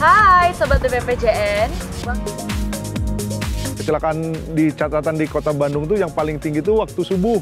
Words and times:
Hai 0.00 0.56
Sobat 0.56 0.80
BPPJN 0.80 1.68
Kecelakaan 3.76 4.32
di 4.56 4.72
catatan 4.72 5.20
di 5.20 5.28
kota 5.28 5.52
Bandung 5.52 5.84
tuh 5.84 6.00
yang 6.00 6.08
paling 6.08 6.40
tinggi 6.40 6.64
tuh 6.64 6.80
waktu 6.80 7.04
subuh. 7.04 7.36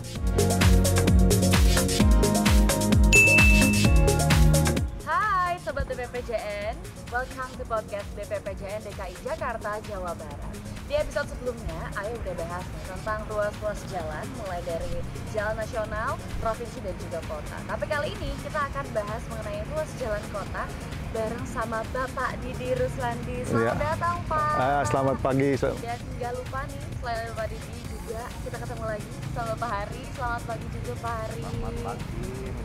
Hai 5.07 5.55
Sobat 5.63 5.87
BPPJN 5.87 6.75
Welcome 7.15 7.53
to 7.63 7.65
podcast 7.71 8.11
BPPJN 8.19 8.83
DKI 8.91 9.15
Jakarta, 9.23 9.79
Jawa 9.87 10.19
Barat. 10.19 10.55
Di 10.91 10.99
episode 10.99 11.31
sebelumnya, 11.31 11.95
Ayo 11.95 12.11
udah 12.27 12.35
bahas 12.43 12.67
nih 12.67 12.85
tentang 12.91 13.23
ruas-ruas 13.31 13.81
jalan 13.87 14.27
Mulai 14.43 14.67
dari 14.67 14.99
jalan 15.31 15.55
nasional, 15.63 16.19
provinsi, 16.43 16.83
dan 16.83 16.97
juga 17.07 17.23
kota. 17.31 17.55
Tapi 17.71 17.85
kali 17.87 18.19
ini 18.19 18.35
kita 18.43 18.67
akan 18.67 18.87
bahas 18.91 19.23
mengenai 19.31 19.63
ruas 19.71 19.91
jalan 20.03 20.25
kota 20.35 20.67
Bareng 21.09 21.47
sama 21.49 21.81
Bapak 21.89 22.37
Didi 22.39 22.77
Ruslandi 22.77 23.41
Selamat 23.43 23.65
Iya. 23.67 23.73
datang 23.83 24.17
Pak 24.25 24.53
Ah, 24.55 24.83
selamat 24.85 25.17
pagi. 25.19 25.51
Dan 25.57 25.73
nggak 26.15 26.33
lupa 26.37 26.61
nih, 26.65 26.83
selain 26.95 27.27
Bapak 27.33 27.47
Didi 27.49 27.77
juga 27.89 28.23
kita 28.45 28.57
ketemu 28.59 28.85
lagi 28.87 29.11
sama 29.33 29.53
Pak 29.55 29.71
Hari 29.71 30.01
Selamat 30.13 30.43
pagi 30.45 30.67
juga 30.71 30.93
Pak 30.99 31.15
Hari 31.19 31.41
Selamat 31.41 31.75
pagi. 31.83 32.13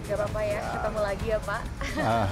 Gak 0.03 0.17
apa-apa 0.19 0.39
ya, 0.43 0.59
ketemu 0.69 0.99
lagi 1.01 1.25
ya 1.25 1.39
Pak 1.39 1.61
Ah, 1.97 2.27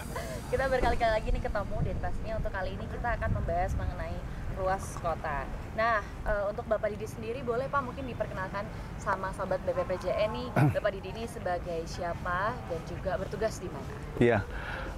kita 0.52 0.64
berkali-kali 0.66 1.12
lagi 1.14 1.28
nih 1.30 1.42
ketemu 1.42 1.76
dan 1.82 1.96
pastinya 1.98 2.34
untuk 2.36 2.52
kali 2.52 2.70
ini 2.70 2.84
kita 2.86 3.08
akan 3.10 3.30
membahas 3.32 3.72
mengenai 3.74 4.16
ruas 4.54 4.84
kota. 4.98 5.38
Nah, 5.74 5.98
eh, 6.22 6.44
untuk 6.46 6.62
Bapak 6.70 6.86
Didi 6.94 7.02
sendiri 7.10 7.42
boleh 7.42 7.66
Pak 7.66 7.82
mungkin 7.82 8.06
diperkenalkan 8.06 8.62
sama 9.02 9.34
sobat 9.34 9.58
BPPJN 9.66 10.30
nih, 10.30 10.48
Bapak 10.70 10.94
Didi 10.94 11.10
ini 11.10 11.26
sebagai 11.26 11.82
siapa 11.90 12.54
dan 12.70 12.80
juga 12.86 13.18
bertugas 13.18 13.58
di 13.58 13.66
mana? 13.66 13.92
Iya. 14.22 14.38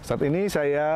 Saat 0.05 0.21
ini 0.21 0.53
saya 0.53 0.89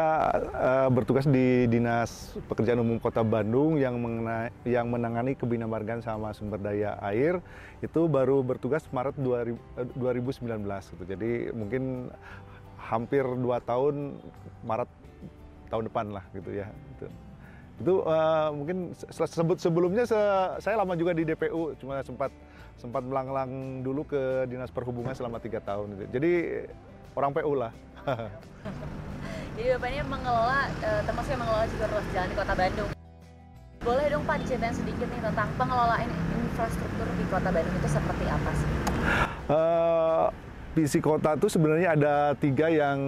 eh, 0.52 0.88
bertugas 0.92 1.24
di 1.24 1.64
Dinas 1.64 2.36
Pekerjaan 2.44 2.84
Umum 2.84 3.00
Kota 3.00 3.24
Bandung 3.24 3.80
yang 3.80 3.96
mengena- 3.96 4.52
yang 4.68 4.92
menangani 4.92 5.32
kebinamargaan 5.32 6.04
sama 6.04 6.36
sumber 6.36 6.60
daya 6.60 7.00
air 7.00 7.40
itu 7.80 8.04
baru 8.04 8.44
bertugas 8.44 8.84
Maret 8.92 9.16
2000 9.16 9.56
eh, 9.80 9.88
2019 9.96 10.92
gitu. 10.92 11.04
Jadi 11.08 11.56
mungkin 11.56 12.12
hampir 12.76 13.24
dua 13.24 13.64
tahun 13.64 14.20
Maret 14.60 14.90
tahun 15.72 15.88
depan 15.88 16.06
lah 16.12 16.24
gitu 16.36 16.52
ya. 16.52 16.68
Itu, 17.00 17.08
itu 17.80 17.94
eh, 18.04 18.48
mungkin 18.52 18.92
se- 18.92 19.32
sebut 19.32 19.56
sebelumnya 19.56 20.04
se- 20.04 20.52
saya 20.60 20.76
lama 20.76 20.92
juga 20.92 21.16
di 21.16 21.24
DPU, 21.24 21.72
cuma 21.80 22.04
sempat 22.04 22.28
sempat 22.76 23.00
melanglang 23.00 23.80
dulu 23.80 24.04
ke 24.04 24.44
Dinas 24.48 24.68
Perhubungan 24.68 25.16
selama 25.16 25.40
tiga 25.40 25.64
tahun. 25.64 25.96
Gitu. 25.96 26.04
Jadi 26.20 26.32
orang 27.16 27.32
PU 27.32 27.52
lah. 27.56 27.72
Jadi 29.56 29.76
Bapak 29.76 29.88
ini 29.92 30.00
mengelola, 30.08 30.60
eh, 30.80 31.00
termasuk 31.04 31.30
yang 31.32 31.42
mengelola 31.44 31.66
juga 31.68 31.84
ruas 31.88 32.06
jalan 32.12 32.28
di 32.28 32.36
Kota 32.36 32.54
Bandung. 32.56 32.90
Boleh 33.80 34.04
dong 34.12 34.24
Pak 34.28 34.36
diceritain 34.44 34.76
sedikit 34.76 35.08
nih 35.08 35.20
tentang 35.24 35.48
pengelolaan 35.56 36.08
infrastruktur 36.36 37.08
di 37.16 37.24
Kota 37.32 37.48
Bandung 37.48 37.74
itu 37.80 37.88
seperti 37.88 38.24
apa 38.28 38.50
sih? 38.56 38.68
Eh, 39.50 40.26
visi 40.70 41.02
kota 41.02 41.34
itu 41.34 41.50
sebenarnya 41.50 41.98
ada 41.98 42.14
tiga 42.38 42.70
yang 42.70 42.98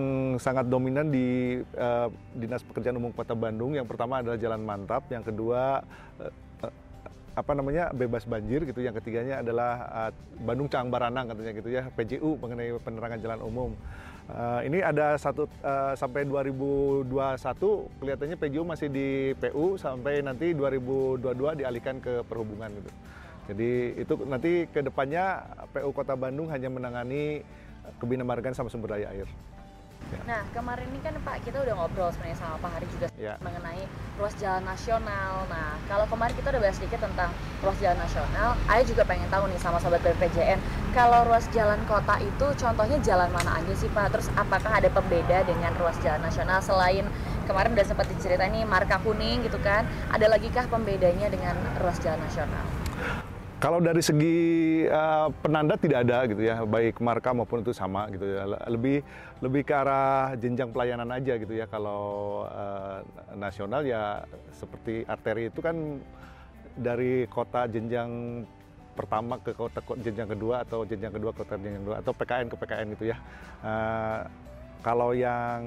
sangat 0.43 0.67
dominan 0.67 1.15
di 1.15 1.59
eh, 1.63 2.09
Dinas 2.35 2.67
Pekerjaan 2.67 2.99
Umum 2.99 3.15
Kota 3.15 3.39
Bandung. 3.39 3.79
Yang 3.79 3.87
pertama 3.87 4.19
adalah 4.19 4.35
Jalan 4.35 4.63
Mantap, 4.67 5.07
yang 5.15 5.23
kedua 5.23 5.87
eh, 6.19 6.33
eh, 6.67 6.73
apa 7.39 7.53
namanya 7.55 7.95
bebas 7.95 8.27
banjir 8.27 8.67
gitu. 8.67 8.83
Yang 8.83 8.99
ketiganya 9.03 9.47
adalah 9.47 9.73
eh, 10.11 10.13
Bandung 10.43 10.67
Cang 10.67 10.91
Baranang 10.91 11.31
katanya 11.31 11.53
gitu 11.55 11.71
ya 11.71 11.87
PJU 11.95 12.31
mengenai 12.43 12.75
penerangan 12.83 13.19
jalan 13.23 13.41
umum. 13.47 13.71
Eh, 14.27 14.61
ini 14.67 14.79
ada 14.83 15.15
satu 15.15 15.47
eh, 15.47 15.95
sampai 15.95 16.27
2021 16.27 17.07
kelihatannya 18.03 18.37
PJU 18.43 18.63
masih 18.67 18.89
di 18.91 19.39
PU 19.39 19.79
sampai 19.79 20.19
nanti 20.19 20.51
2022 20.51 21.63
dialihkan 21.63 22.03
ke 22.03 22.27
perhubungan 22.27 22.75
gitu. 22.75 22.91
Jadi 23.51 23.98
itu 23.98 24.15
nanti 24.23 24.53
ke 24.70 24.86
depannya 24.86 25.42
PU 25.75 25.91
Kota 25.91 26.15
Bandung 26.15 26.47
hanya 26.55 26.70
menangani 26.70 27.42
kebinamargaan 28.03 28.55
sama 28.55 28.69
sumber 28.70 28.98
daya 28.98 29.11
air. 29.11 29.29
Nah, 30.29 30.45
kemarin 30.53 30.85
ini 30.93 31.01
kan 31.01 31.17
Pak 31.25 31.41
kita 31.47 31.65
udah 31.65 31.73
ngobrol 31.73 32.13
sebenarnya 32.13 32.37
sama 32.37 32.61
Pak 32.61 32.70
Hari 32.77 32.87
juga 32.93 33.07
Ya. 33.17 33.39
mengenai 33.41 33.81
ruas 34.20 34.35
jalan 34.37 34.61
nasional. 34.67 35.47
Nah, 35.48 35.79
kalau 35.89 36.05
kemarin 36.11 36.37
kita 36.37 36.53
udah 36.53 36.61
bahas 36.61 36.77
sedikit 36.77 37.01
tentang 37.01 37.33
ruas 37.65 37.79
jalan 37.81 37.97
nasional, 37.97 38.53
Ayah 38.69 38.85
juga 38.85 39.03
pengen 39.09 39.25
tahu 39.33 39.48
nih 39.48 39.57
sama 39.63 39.81
sobat 39.81 40.05
BPJN, 40.05 40.61
kalau 40.92 41.25
ruas 41.25 41.48
jalan 41.57 41.81
kota 41.89 42.21
itu 42.21 42.47
contohnya 42.61 42.98
jalan 43.01 43.31
mana 43.33 43.57
aja 43.63 43.73
sih 43.73 43.89
Pak? 43.89 44.13
Terus 44.13 44.29
apakah 44.37 44.85
ada 44.85 44.91
pembeda 44.92 45.48
dengan 45.48 45.73
ruas 45.81 45.97
jalan 46.05 46.21
nasional 46.21 46.61
selain 46.61 47.09
kemarin 47.48 47.73
udah 47.73 47.87
sempat 47.87 48.07
diceritain 48.13 48.53
nih 48.53 48.69
marka 48.69 49.01
kuning 49.01 49.48
gitu 49.48 49.57
kan? 49.65 49.89
Ada 50.13 50.29
lagi 50.29 50.53
kah 50.53 50.69
pembedanya 50.69 51.33
dengan 51.33 51.57
ruas 51.81 51.97
jalan 52.05 52.21
nasional? 52.21 52.67
Kalau 53.62 53.78
dari 53.78 54.02
segi 54.02 54.36
eh, 54.90 55.28
penanda 55.39 55.78
tidak 55.78 56.02
ada 56.02 56.27
gitu 56.27 56.42
ya, 56.42 56.67
baik 56.67 56.98
marka 56.98 57.30
maupun 57.30 57.62
itu 57.62 57.70
sama 57.70 58.11
gitu 58.11 58.27
ya. 58.27 58.42
Lebih 58.67 59.06
lebih 59.39 59.62
ke 59.62 59.70
arah 59.70 60.34
jenjang 60.34 60.74
pelayanan 60.74 61.06
aja 61.14 61.39
gitu 61.39 61.55
ya. 61.55 61.70
Kalau 61.70 62.42
eh, 62.50 62.98
nasional 63.39 63.86
ya 63.86 64.27
seperti 64.50 65.06
arteri 65.06 65.46
itu 65.46 65.62
kan 65.62 65.78
dari 66.74 67.23
kota 67.30 67.70
jenjang 67.70 68.42
pertama 68.98 69.39
ke 69.39 69.55
kota 69.55 69.79
ko- 69.79 69.94
jenjang 70.02 70.34
kedua 70.34 70.67
atau 70.67 70.83
jenjang 70.83 71.14
kedua 71.14 71.30
ke 71.30 71.46
kota 71.46 71.55
jenjang 71.55 71.86
kedua 71.86 71.96
atau 72.02 72.12
PKN 72.18 72.46
ke 72.50 72.56
PKN 72.58 72.86
gitu 72.98 73.05
ya. 73.14 73.17
Eh, 73.62 74.20
kalau 74.83 75.14
yang 75.14 75.62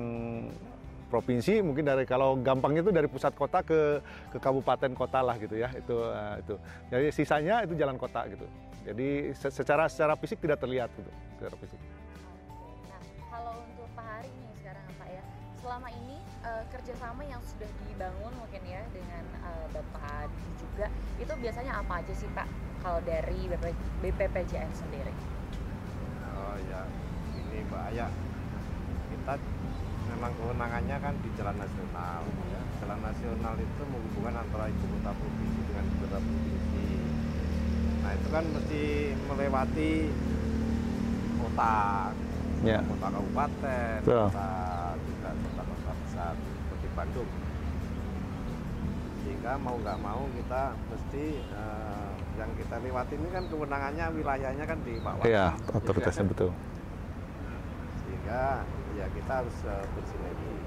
provinsi 1.07 1.61
mungkin 1.61 1.85
dari 1.85 2.03
kalau 2.03 2.35
gampangnya 2.41 2.81
itu 2.81 2.91
dari 2.91 3.05
pusat 3.05 3.31
kota 3.37 3.61
ke 3.61 4.01
ke 4.33 4.37
kabupaten 4.41 4.91
kota 4.97 5.21
lah 5.21 5.37
gitu 5.37 5.55
ya 5.55 5.69
itu 5.73 5.95
eh, 5.95 6.35
itu. 6.41 6.55
Jadi 6.89 7.05
sisanya 7.13 7.61
itu 7.63 7.73
jalan 7.77 7.95
kota 7.95 8.25
gitu. 8.27 8.45
Jadi 8.85 9.33
se- 9.33 9.53
secara 9.53 9.89
secara 9.89 10.13
fisik 10.17 10.41
tidak 10.41 10.61
terlihat 10.61 10.89
gitu 10.93 11.11
secara 11.37 11.55
fisik. 11.57 11.79
Nah, 12.89 13.01
kalau 13.33 13.53
untuk 13.65 13.89
Pak 13.97 14.05
Hari 14.05 14.29
nih 14.29 14.53
sekarang 14.61 14.85
Pak 14.97 15.09
ya, 15.09 15.23
selama 15.61 15.87
ini 15.89 16.17
eh, 16.45 16.63
kerjasama 16.69 17.21
yang 17.25 17.41
sudah 17.41 17.69
dibangun 17.89 18.33
mungkin 18.37 18.61
ya 18.65 18.81
dengan 18.93 19.23
eh, 19.41 19.65
Bapak 19.73 20.29
juga, 20.61 20.87
itu 21.17 21.33
biasanya 21.41 21.81
apa 21.81 21.93
aja 22.01 22.13
sih 22.13 22.29
Pak? 22.33 22.47
Kalau 22.85 23.01
dari 23.01 23.49
BP, 23.49 23.65
BPPJN 24.05 24.69
sendiri? 24.69 25.13
Oh 26.37 26.55
ya, 26.69 26.85
ini 27.33 27.65
Mbak 27.65 27.83
Aya. 27.89 28.07
Kita 29.09 29.33
memang 30.11 30.31
kewenangannya 30.37 30.97
kan 30.99 31.13
di 31.21 31.29
jalan 31.37 31.55
nasional. 31.57 32.21
Ya. 32.51 32.61
Jalan 32.83 32.99
nasional 33.01 33.53
itu 33.57 33.81
menghubungkan 33.87 34.35
antara 34.41 34.65
ibu 34.69 34.85
kota 34.97 35.11
provinsi 35.15 35.61
dengan 35.65 35.83
ibu 35.85 35.97
kota 36.05 36.17
provinsi. 36.21 36.87
Nah 38.03 38.11
itu 38.13 38.27
kan 38.29 38.43
mesti 38.53 38.83
melewati 39.25 39.91
kota, 41.41 41.75
Ya. 42.65 42.79
kota 42.81 43.07
kabupaten, 43.13 43.97
Betul. 44.01 44.25
kota 44.29 44.49
juga 45.05 45.29
kota-kota 45.33 45.91
besar 46.05 46.33
seperti 46.33 46.87
Bandung. 46.97 47.29
Sehingga 49.21 49.51
mau 49.61 49.75
nggak 49.77 49.97
mau 50.01 50.21
kita 50.37 50.61
mesti 50.89 51.25
eh, 51.41 52.09
yang 52.35 52.51
kita 52.59 52.75
lewati 52.83 53.13
ini 53.15 53.27
kan 53.31 53.43
kewenangannya 53.47 54.05
wilayahnya 54.11 54.65
kan 54.67 54.77
di 54.83 54.99
Pak 54.99 55.23
iya 55.23 55.55
otoritasnya 55.71 56.27
betul 56.27 56.51
sehingga 58.25 58.65
ya 58.97 59.05
kita 59.13 59.33
harus 59.37 59.53
eh, 59.69 59.85
bersinergi 59.93 60.57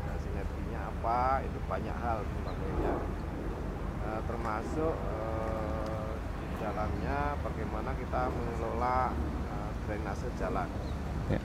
nah, 0.00 0.16
sinerginya 0.16 0.80
apa 0.88 1.20
itu 1.44 1.58
banyak 1.62 1.92
hal 1.92 2.24
umpamanya 2.24 2.94
Eh, 4.06 4.22
termasuk 4.22 4.94
eh, 4.94 6.12
di 6.38 6.54
dalamnya 6.56 7.34
bagaimana 7.42 7.90
kita 7.92 8.30
mengelola 8.30 9.12
eh, 9.44 9.70
drainase 9.84 10.30
jalan 10.40 10.68
Ya. 11.28 11.42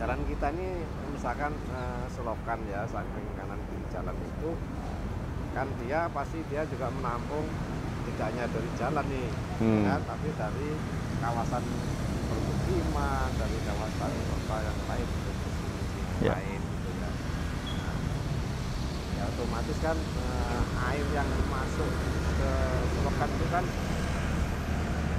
jalan 0.00 0.18
kita 0.26 0.50
ini 0.50 0.82
misalkan 1.12 1.52
eh, 1.70 2.04
selokan 2.10 2.58
ya 2.66 2.88
samping 2.90 3.28
kanan 3.36 3.60
kiri 3.62 3.86
jalan 3.92 4.16
itu 4.18 4.50
kan 5.52 5.68
dia 5.78 6.08
pasti 6.10 6.40
dia 6.48 6.64
juga 6.64 6.88
menampung 6.90 7.44
tidak 8.08 8.34
hanya 8.34 8.44
dari 8.50 8.70
jalan 8.74 9.06
nih 9.06 9.28
Hmm. 9.60 9.84
ya, 9.84 9.94
tapi 10.00 10.32
dari 10.34 10.70
kawasan 11.20 11.60
permukiman 12.70 13.34
dari 13.34 13.58
kawasan 13.58 14.12
kota 14.22 14.56
yang 14.62 14.78
lain 14.86 15.08
permukiman 15.10 15.82
Ya. 16.20 16.32
lain 16.36 16.60
gitu 16.70 16.90
ya 16.94 17.10
Nah, 17.74 17.96
ya 19.10 19.22
otomatis 19.26 19.78
kan 19.80 19.96
eh, 19.98 20.62
air 20.86 21.06
yang 21.08 21.26
masuk 21.42 21.90
ke 22.30 22.50
selokan 22.86 23.30
itu 23.34 23.46
kan 23.48 23.64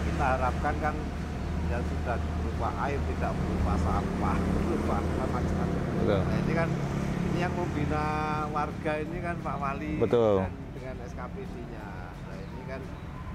kita 0.01 0.25
harapkan 0.31 0.75
kan 0.79 0.95
ya 1.67 1.77
sudah 1.83 2.15
berupa 2.39 2.69
air 2.87 2.99
tidak 3.03 3.31
berupa 3.35 3.73
sampah 3.75 4.37
berupa 4.63 4.95
macam-macam 5.03 5.65
Nah 6.07 6.37
ini 6.39 6.53
kan 6.55 6.69
ini 7.27 7.37
yang 7.37 7.51
membina 7.51 8.05
warga 8.47 8.93
ini 8.95 9.17
kan 9.19 9.35
Pak 9.43 9.55
Wali 9.59 9.99
Betul. 9.99 10.39
dan 10.39 10.53
dengan 10.71 10.95
SKPD-nya. 11.03 11.87
Nah 12.27 12.37
ini 12.39 12.61
kan 12.65 12.81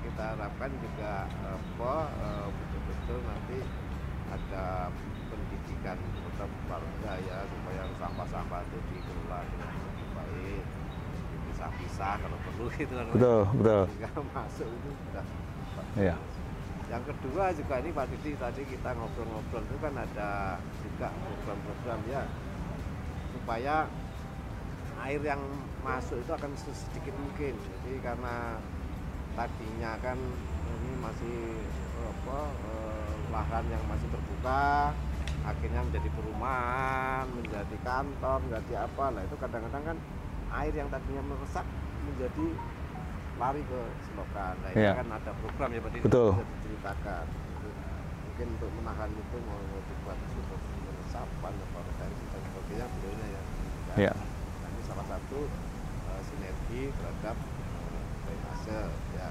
kita 0.02 0.24
harapkan 0.34 0.70
juga 0.78 1.12
eh, 1.28 1.56
apa 1.58 1.94
eh, 2.16 2.46
betul-betul 2.48 3.18
nanti 3.22 3.58
ada 4.36 4.92
pendidikan 5.32 5.96
tetap 5.96 6.50
warga 6.68 7.12
ya 7.24 7.38
supaya 7.48 7.82
sampah-sampah 7.96 8.60
itu 8.68 8.78
dikelola 8.92 9.40
dengan 9.48 9.70
begitu. 9.72 10.06
pisah 11.80 12.14
kalau 12.20 12.38
perlu 12.44 12.66
gitu 12.76 12.92
kan. 12.92 13.06
Betul 13.16 13.40
betul. 13.58 13.82
Sehingga 13.88 14.10
masuk 14.36 14.68
itu 14.68 14.90
sudah 14.92 15.24
iya. 15.96 16.16
Yang 16.86 17.02
kedua 17.10 17.44
juga 17.50 17.74
ini 17.82 17.90
Pak 17.90 18.06
Didi 18.14 18.30
tadi 18.38 18.62
kita 18.62 18.94
ngobrol-ngobrol 18.94 19.62
itu 19.66 19.76
kan 19.82 19.94
ada 19.98 20.30
juga 20.86 21.08
program-program 21.10 22.00
ya 22.06 22.22
supaya 23.34 23.90
air 25.02 25.20
yang 25.26 25.42
masuk 25.82 26.22
itu 26.22 26.30
akan 26.30 26.50
sedikit 26.54 27.14
mungkin. 27.18 27.54
Jadi 27.58 27.92
karena 28.04 28.60
tadinya 29.34 29.98
kan 29.98 30.18
ini 30.66 30.92
masih 31.02 31.38
apa 32.06 32.38
eh, 32.54 33.05
lahan 33.28 33.64
yang 33.66 33.82
masih 33.86 34.08
terbuka 34.08 34.92
akhirnya 35.42 35.80
menjadi 35.82 36.08
perumahan 36.10 37.24
menjadi 37.30 37.76
kantor 37.80 38.38
menjadi 38.42 38.72
apa 38.82 39.04
lah 39.14 39.22
itu 39.22 39.36
kadang-kadang 39.38 39.84
kan 39.84 39.96
air 40.56 40.74
yang 40.74 40.88
tadinya 40.90 41.22
meresap 41.22 41.66
menjadi 42.02 42.46
lari 43.36 43.62
ke 43.62 43.80
selokan 44.08 44.54
nah 44.64 44.70
ini 44.72 44.80
Iya. 44.80 44.92
kan 44.96 45.08
ada 45.12 45.30
program 45.38 45.68
ya 45.70 45.80
Didi 45.86 45.98
Betul. 46.02 46.30
bisa 46.34 46.44
diceritakan 46.48 47.24
Itu 47.28 47.68
mungkin 48.26 48.46
untuk 48.58 48.70
menahan 48.80 49.10
itu 49.12 49.36
mau 49.44 49.60
mau 49.60 49.80
dibuat 49.82 50.18
untuk 50.24 50.60
resapan 51.04 51.52
apa 51.52 51.78
retensi 51.84 52.24
dan 52.26 52.40
sebagainya 52.42 52.86
beliaunya 52.90 53.26
ya 53.28 53.42
iya 53.96 54.12
Nah, 54.56 54.68
ini 54.72 54.82
salah 54.82 55.06
satu 55.06 55.38
eh, 56.06 56.20
sinergi 56.26 56.82
terhadap 56.90 57.36
eh, 57.36 58.02
drainase 58.24 58.80
ya. 59.14 59.28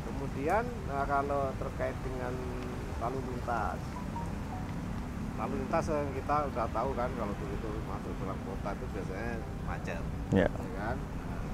Kemudian 0.00 0.64
nah, 0.86 1.04
kalau 1.04 1.50
terkait 1.56 1.96
dengan 2.02 2.34
lalu 3.00 3.18
lintas, 3.32 3.80
lalu 5.40 5.54
lintas 5.64 5.84
yang 5.88 6.10
kita 6.12 6.36
udah 6.52 6.66
tahu 6.68 6.90
kan 6.92 7.10
kalau 7.16 7.34
begitu 7.40 7.68
masuk 7.88 8.12
dalam 8.20 8.38
kota 8.44 8.68
itu 8.76 8.86
biasanya 8.92 9.34
macet, 9.64 10.02
iya 10.36 10.48
ya 10.48 10.70
kan? 10.76 10.96
Nah, 11.00 11.44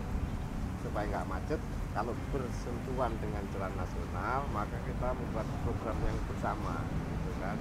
supaya 0.83 1.05
nggak 1.07 1.29
macet, 1.31 1.61
kalau 1.95 2.13
bersentuhan 2.35 3.13
dengan 3.23 3.43
jalan 3.55 3.73
nasional 3.79 4.41
maka 4.51 4.77
kita 4.85 5.09
membuat 5.15 5.47
program 5.63 5.99
yang 6.03 6.19
bersama, 6.27 6.83
gitu 6.91 7.33
kan? 7.39 7.57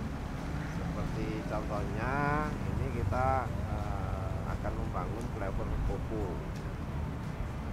Seperti 0.75 1.27
contohnya 1.45 2.13
ini 2.51 2.85
kita 2.99 3.45
eh, 3.47 4.35
akan 4.49 4.73
membangun 4.81 5.25
flyover 5.37 5.67
Popo 5.85 6.23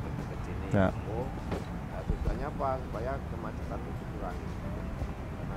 dekat 0.02 0.38
sini 0.44 0.66
Ya. 0.76 0.88
Nah, 0.92 2.02
tujuannya 2.08 2.46
apa? 2.48 2.68
Supaya 2.84 3.12
kemacetan 3.32 3.80
itu 3.80 3.92
dikurangi. 4.04 4.46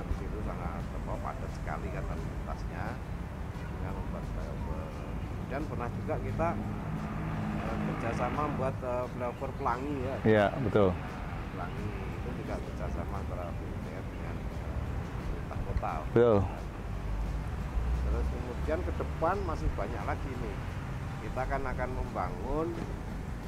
Di 0.06 0.14
situ 0.22 0.38
sangat 0.46 0.82
apa, 0.82 1.12
padat 1.20 1.50
sekali 1.56 1.88
lalu 1.90 2.22
lintasnya 2.22 2.84
dengan 3.56 3.92
membuat 3.98 4.24
flyover. 4.34 4.86
Kemudian 5.26 5.62
pernah 5.70 5.88
juga 5.94 6.14
kita 6.22 6.48
eh, 7.66 7.76
kerjasama 7.86 8.40
membuat 8.50 8.76
eh, 8.82 9.04
flyover 9.14 9.50
pelangi 9.58 9.94
ya. 10.02 10.14
iya 10.26 10.46
betul 10.62 10.88
Pelangi 11.54 11.86
itu 12.16 12.28
juga 12.42 12.54
kerjasama 12.58 13.14
antara 13.22 13.44
PUPR 13.50 14.04
dengan 14.10 14.36
eh, 14.36 14.80
pemerintah 15.14 15.58
kota. 15.66 15.92
betul 16.10 16.38
Terus 18.06 18.26
kemudian 18.30 18.80
ke 18.86 18.92
depan 19.02 19.36
masih 19.44 19.68
banyak 19.74 20.02
lagi 20.06 20.30
nih. 20.30 20.56
Kita 21.26 21.42
kan 21.42 21.62
akan 21.66 21.90
membangun 21.90 22.70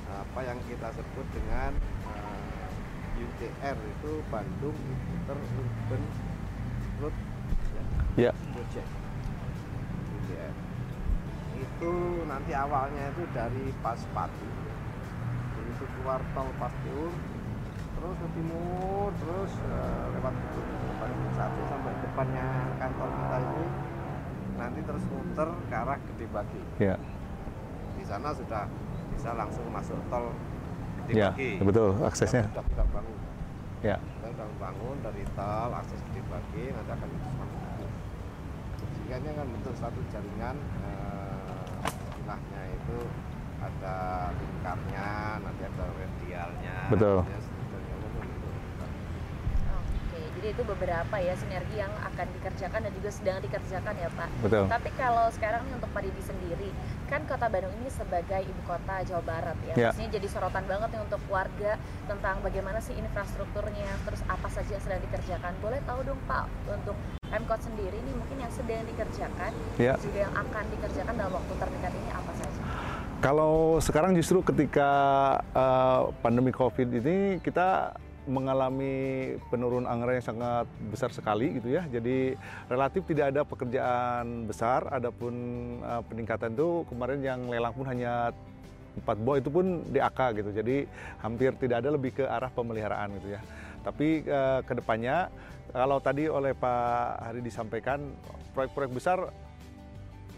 apa 0.08 0.40
yang 0.40 0.58
kita 0.66 0.88
sebut 0.96 1.26
dengan 1.36 1.72
eh, 2.10 3.22
UTR 3.22 3.76
itu 3.76 4.12
Bandung 4.32 4.76
Interurban 5.14 6.02
Road 6.98 7.14
iya 8.16 8.32
Project. 8.50 8.88
UTR. 10.18 10.54
Itu 11.56 11.92
nanti 12.24 12.52
awalnya 12.52 13.02
itu 13.08 13.22
dari 13.30 13.64
Paspati. 13.78 14.48
Begitu 15.54 15.84
keluar 15.94 16.20
tol 16.32 16.50
Pastiun 16.56 17.14
terus 17.98 18.14
ke 18.14 18.28
timur 18.30 19.10
terus 19.12 19.52
eh, 19.58 20.04
lewat 20.14 20.30
Bandung 20.98 21.34
satu 21.34 21.60
sampai 21.66 21.92
depannya 21.98 22.46
kantor 22.78 23.08
kita 23.10 23.36
ini 23.40 23.64
nanti 24.54 24.80
terus 24.82 25.02
muter 25.10 25.48
ke 25.66 25.74
arah 25.74 25.98
Gede 25.98 26.26
Bagi. 26.30 26.62
iya 26.78 26.94
Di 27.94 28.04
sana 28.04 28.30
sudah 28.30 28.70
bisa 29.10 29.34
langsung 29.34 29.66
masuk 29.70 29.98
tol 30.06 30.30
Gede 31.04 31.12
iya 31.12 31.34
Bagi. 31.34 31.58
betul 31.58 31.98
aksesnya 32.00 32.46
Sudah 32.46 32.62
kita 32.64 32.84
bangun. 32.86 33.16
iya 33.82 33.96
Kita 34.18 34.34
sudah 34.34 34.50
bangun 34.58 34.98
dari 34.98 35.22
tol 35.38 35.70
akses 35.70 36.02
Gede 36.10 36.26
Bagi 36.26 36.74
nanti 36.74 36.90
akan. 36.90 37.10
Sehingga 38.98 39.14
ini 39.22 39.28
akan 39.30 39.46
bentuk 39.54 39.74
satu 39.78 40.02
jaringan 40.10 40.58
eh, 40.58 41.86
istilahnya 41.86 42.62
itu 42.74 42.98
ada 43.62 43.96
lingkarnya, 44.34 45.38
nanti 45.38 45.62
ada 45.70 45.84
radialnya. 45.86 46.76
Betul 46.90 47.22
jaringan 47.22 48.00
umum 48.10 48.26
itu. 48.26 48.50
Oke, 49.70 50.22
jadi 50.38 50.54
itu 50.54 50.62
beberapa 50.62 51.16
ya 51.18 51.34
sinergi 51.34 51.82
yang 51.82 51.90
akan 51.98 52.26
dikerjakan 52.38 52.86
dan 52.86 52.92
juga 52.94 53.10
sedang 53.10 53.38
dikerjakan 53.42 53.94
ya 53.98 54.08
Pak. 54.14 54.28
betul 54.46 54.64
Tapi 54.70 54.90
kalau 54.94 55.26
sekarang 55.34 55.66
nih 55.66 55.74
untuk 55.74 55.90
Pak 55.90 56.02
Didi 56.06 56.22
sendiri, 56.22 56.70
kan 57.10 57.26
Kota 57.26 57.50
Bandung 57.50 57.74
ini 57.82 57.90
sebagai 57.90 58.46
ibu 58.46 58.62
kota 58.62 59.02
Jawa 59.02 59.22
Barat 59.26 59.58
ya, 59.66 59.90
pastinya 59.90 60.10
jadi 60.14 60.26
sorotan 60.30 60.62
banget 60.70 60.88
nih 60.94 61.02
untuk 61.02 61.18
warga 61.26 61.74
tentang 62.06 62.38
bagaimana 62.46 62.78
sih 62.78 62.94
infrastrukturnya, 62.94 63.90
terus 64.06 64.22
apa 64.30 64.46
saja 64.46 64.78
yang 64.78 64.84
sedang 64.86 65.02
dikerjakan. 65.10 65.52
Boleh 65.58 65.82
tahu 65.82 66.06
dong 66.06 66.20
Pak 66.30 66.46
untuk 66.70 66.94
Pemkot 67.28 67.60
sendiri 67.60 67.92
ini 67.92 68.14
mungkin 68.16 68.40
yang 68.40 68.52
sedang 68.54 68.86
dikerjakan, 68.88 69.52
Ya. 69.76 69.98
juga 70.00 70.18
yang 70.22 70.32
akan 70.32 70.64
dikerjakan 70.70 71.12
dalam 71.18 71.32
waktu 71.34 71.52
terdekat 71.60 71.92
ini 71.92 72.10
apa 72.14 72.32
saja? 72.38 72.60
Kalau 73.18 73.82
sekarang 73.82 74.14
justru 74.14 74.38
ketika 74.46 74.90
eh, 75.50 76.00
pandemi 76.22 76.54
COVID 76.54 76.88
ini 76.94 77.42
kita 77.42 77.98
mengalami 78.28 79.34
penurunan 79.48 79.88
anggaran 79.88 80.20
yang 80.20 80.28
sangat 80.28 80.66
besar 80.92 81.10
sekali 81.10 81.56
gitu 81.56 81.72
ya. 81.72 81.88
Jadi 81.88 82.36
relatif 82.68 83.02
tidak 83.08 83.32
ada 83.34 83.42
pekerjaan 83.42 84.44
besar, 84.44 84.84
adapun 84.92 85.34
eh, 85.80 86.02
peningkatan 86.06 86.52
itu 86.52 86.84
kemarin 86.92 87.20
yang 87.24 87.40
lelang 87.48 87.72
pun 87.72 87.88
hanya 87.88 88.30
empat 89.00 89.16
buah 89.18 89.36
itu 89.40 89.50
pun 89.50 89.82
DAK 89.88 90.20
gitu. 90.44 90.50
Jadi 90.52 90.76
hampir 91.24 91.56
tidak 91.56 91.80
ada 91.82 91.90
lebih 91.96 92.12
ke 92.12 92.24
arah 92.28 92.52
pemeliharaan 92.52 93.16
gitu 93.18 93.34
ya. 93.34 93.40
Tapi 93.82 94.28
eh, 94.28 94.60
ke 94.62 94.72
depannya 94.76 95.32
kalau 95.72 96.00
tadi 96.00 96.28
oleh 96.28 96.52
Pak 96.52 97.28
Hari 97.28 97.40
disampaikan 97.44 98.00
proyek-proyek 98.56 98.92
besar 98.92 99.18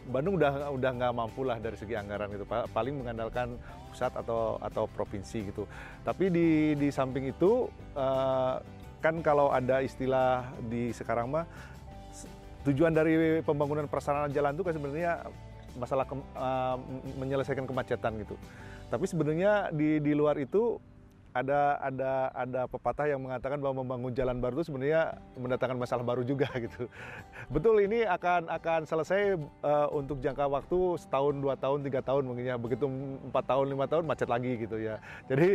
Bandung 0.08 0.40
udah 0.40 0.72
udah 0.72 0.90
nggak 0.96 1.12
mampu 1.12 1.44
lah 1.44 1.60
dari 1.60 1.76
segi 1.76 1.92
anggaran 1.92 2.32
Pa- 2.48 2.64
paling 2.72 2.96
mengandalkan 3.04 3.60
pusat 3.92 4.14
atau 4.16 4.56
atau 4.64 4.88
provinsi 4.88 5.52
gitu. 5.52 5.68
Tapi 6.06 6.32
di 6.32 6.48
di 6.78 6.88
samping 6.88 7.28
itu 7.28 7.68
eh, 7.92 8.54
kan 9.04 9.14
kalau 9.20 9.52
ada 9.52 9.84
istilah 9.84 10.48
di 10.68 10.92
sekarang 10.96 11.28
mah 11.28 11.44
tujuan 12.64 12.92
dari 12.92 13.40
pembangunan 13.40 13.88
prasarana 13.88 14.28
jalan 14.28 14.52
itu 14.52 14.64
kan 14.64 14.74
sebenarnya 14.76 15.12
masalah 15.76 16.04
kem- 16.08 16.30
eh, 16.36 16.76
menyelesaikan 17.20 17.68
kemacetan 17.68 18.16
gitu. 18.20 18.36
Tapi 18.90 19.04
sebenarnya 19.06 19.70
di 19.70 20.00
di 20.02 20.12
luar 20.16 20.40
itu 20.40 20.80
ada 21.30 21.78
ada 21.78 22.12
ada 22.34 22.60
pepatah 22.66 23.06
yang 23.06 23.22
mengatakan 23.22 23.62
bahwa 23.62 23.86
membangun 23.86 24.10
jalan 24.10 24.42
baru 24.42 24.58
itu 24.58 24.70
sebenarnya 24.70 25.14
mendatangkan 25.38 25.78
masalah 25.78 26.02
baru 26.02 26.26
juga 26.26 26.50
gitu. 26.64 26.90
Betul 27.46 27.86
ini 27.86 28.02
akan 28.02 28.50
akan 28.50 28.80
selesai 28.86 29.38
eh, 29.38 29.88
untuk 29.94 30.18
jangka 30.18 30.50
waktu 30.50 30.98
setahun 30.98 31.38
dua 31.38 31.54
tahun 31.54 31.86
tiga 31.86 32.02
tahun 32.02 32.26
mungkin 32.26 32.44
ya 32.50 32.56
begitu 32.58 32.90
empat 33.30 33.44
tahun 33.46 33.66
lima 33.70 33.86
tahun 33.86 34.04
macet 34.10 34.26
lagi 34.26 34.58
gitu 34.58 34.76
ya. 34.82 34.98
Jadi 35.30 35.54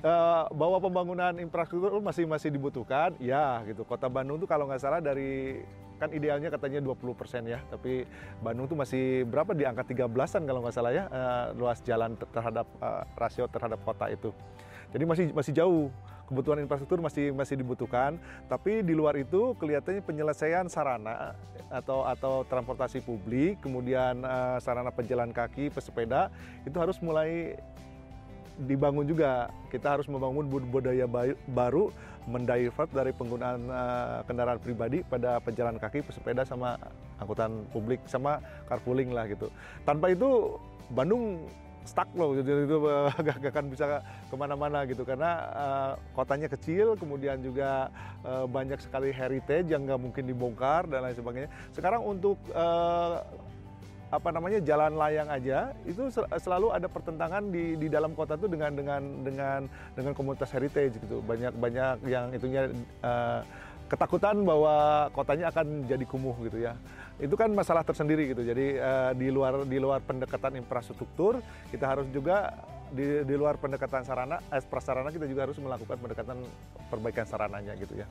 eh, 0.00 0.42
bahwa 0.56 0.80
pembangunan 0.80 1.36
infrastruktur 1.36 2.00
masih 2.00 2.24
masih 2.24 2.48
dibutuhkan 2.48 3.12
ya 3.20 3.60
gitu. 3.68 3.84
Kota 3.84 4.08
Bandung 4.08 4.40
tuh 4.40 4.48
kalau 4.48 4.64
nggak 4.64 4.80
salah 4.80 5.04
dari 5.04 5.60
kan 6.00 6.08
idealnya 6.16 6.48
katanya 6.48 6.80
20% 6.80 7.44
ya, 7.44 7.60
tapi 7.68 8.08
Bandung 8.40 8.64
tuh 8.64 8.72
masih 8.72 9.28
berapa 9.28 9.52
di 9.52 9.68
angka 9.68 9.84
13-an 9.84 10.48
kalau 10.48 10.64
nggak 10.64 10.72
salah 10.72 10.92
ya 10.96 11.04
eh, 11.12 11.44
luas 11.60 11.84
jalan 11.84 12.16
ter- 12.16 12.32
terhadap 12.32 12.64
eh, 12.80 13.04
rasio 13.20 13.44
terhadap 13.52 13.84
kota 13.84 14.08
itu. 14.08 14.32
Jadi 14.90 15.04
masih 15.06 15.26
masih 15.30 15.52
jauh 15.54 15.86
kebutuhan 16.30 16.62
infrastruktur 16.62 17.02
masih 17.02 17.34
masih 17.34 17.58
dibutuhkan, 17.58 18.14
tapi 18.46 18.86
di 18.86 18.94
luar 18.94 19.18
itu 19.18 19.58
kelihatannya 19.58 19.98
penyelesaian 20.06 20.70
sarana 20.70 21.34
atau 21.66 22.06
atau 22.06 22.46
transportasi 22.46 23.02
publik, 23.02 23.58
kemudian 23.58 24.22
eh, 24.22 24.58
sarana 24.62 24.94
pejalan 24.94 25.34
kaki, 25.34 25.74
pesepeda 25.74 26.30
itu 26.62 26.78
harus 26.78 26.98
mulai 27.02 27.58
dibangun 28.62 29.10
juga. 29.10 29.50
Kita 29.74 29.98
harus 29.98 30.06
membangun 30.06 30.46
bud- 30.46 30.70
budaya 30.70 31.06
baru 31.50 31.90
mendivert 32.30 32.90
dari 32.94 33.10
penggunaan 33.10 33.60
eh, 33.66 34.18
kendaraan 34.30 34.62
pribadi 34.62 35.02
pada 35.02 35.42
pejalan 35.42 35.82
kaki, 35.82 36.06
pesepeda 36.06 36.46
sama 36.46 36.78
angkutan 37.18 37.66
publik 37.74 37.98
sama 38.06 38.38
carpooling 38.70 39.10
lah 39.10 39.26
gitu. 39.26 39.50
Tanpa 39.82 40.14
itu 40.14 40.58
Bandung 40.94 41.46
stuck 41.84 42.08
loh 42.14 42.36
jadi 42.36 42.68
itu 42.68 42.76
gak, 43.24 43.36
gak 43.40 43.50
akan 43.52 43.66
bisa 43.72 43.84
ke 44.28 44.34
mana-mana 44.36 44.84
gitu. 44.86 45.02
Karena 45.02 45.30
eh, 45.50 45.92
kotanya 46.14 46.48
kecil 46.48 46.94
kemudian 46.96 47.40
juga 47.40 47.88
eh, 48.24 48.46
banyak 48.46 48.78
sekali 48.80 49.10
heritage 49.10 49.68
yang 49.72 49.88
nggak 49.88 50.00
mungkin 50.00 50.24
dibongkar 50.28 50.86
dan 50.86 51.04
lain 51.04 51.16
sebagainya. 51.16 51.50
Sekarang 51.72 52.04
untuk 52.04 52.36
eh, 52.52 53.16
apa 54.10 54.28
namanya 54.34 54.58
jalan 54.58 54.98
layang 54.98 55.30
aja 55.30 55.70
itu 55.86 56.10
sel- 56.10 56.26
selalu 56.42 56.74
ada 56.74 56.90
pertentangan 56.90 57.46
di 57.46 57.78
di 57.78 57.86
dalam 57.86 58.10
kota 58.10 58.34
tuh 58.34 58.50
dengan 58.50 58.74
dengan 58.74 59.02
dengan 59.22 59.60
dengan 59.94 60.12
komunitas 60.18 60.50
heritage 60.50 60.98
gitu. 60.98 61.22
Banyak 61.22 61.54
banyak 61.54 61.96
yang 62.10 62.34
itunya 62.34 62.74
eh, 63.06 63.40
ketakutan 63.90 64.38
bahwa 64.46 65.06
kotanya 65.10 65.50
akan 65.50 65.90
jadi 65.90 66.04
kumuh 66.06 66.38
gitu 66.46 66.62
ya. 66.62 66.78
Itu 67.18 67.34
kan 67.34 67.50
masalah 67.50 67.82
tersendiri 67.82 68.30
gitu. 68.30 68.46
Jadi 68.46 68.78
eh, 68.78 69.12
di 69.18 69.28
luar 69.34 69.66
di 69.66 69.82
luar 69.82 69.98
pendekatan 69.98 70.54
infrastruktur 70.62 71.42
kita 71.74 71.90
harus 71.90 72.06
juga 72.14 72.54
di, 72.94 73.26
di 73.26 73.34
luar 73.34 73.58
pendekatan 73.58 74.06
sarana 74.06 74.38
eh, 74.54 74.62
prasarana 74.62 75.10
kita 75.10 75.26
juga 75.26 75.50
harus 75.50 75.58
melakukan 75.58 75.98
pendekatan 75.98 76.38
perbaikan 76.86 77.26
sarananya 77.26 77.74
gitu 77.74 77.98
ya. 77.98 78.06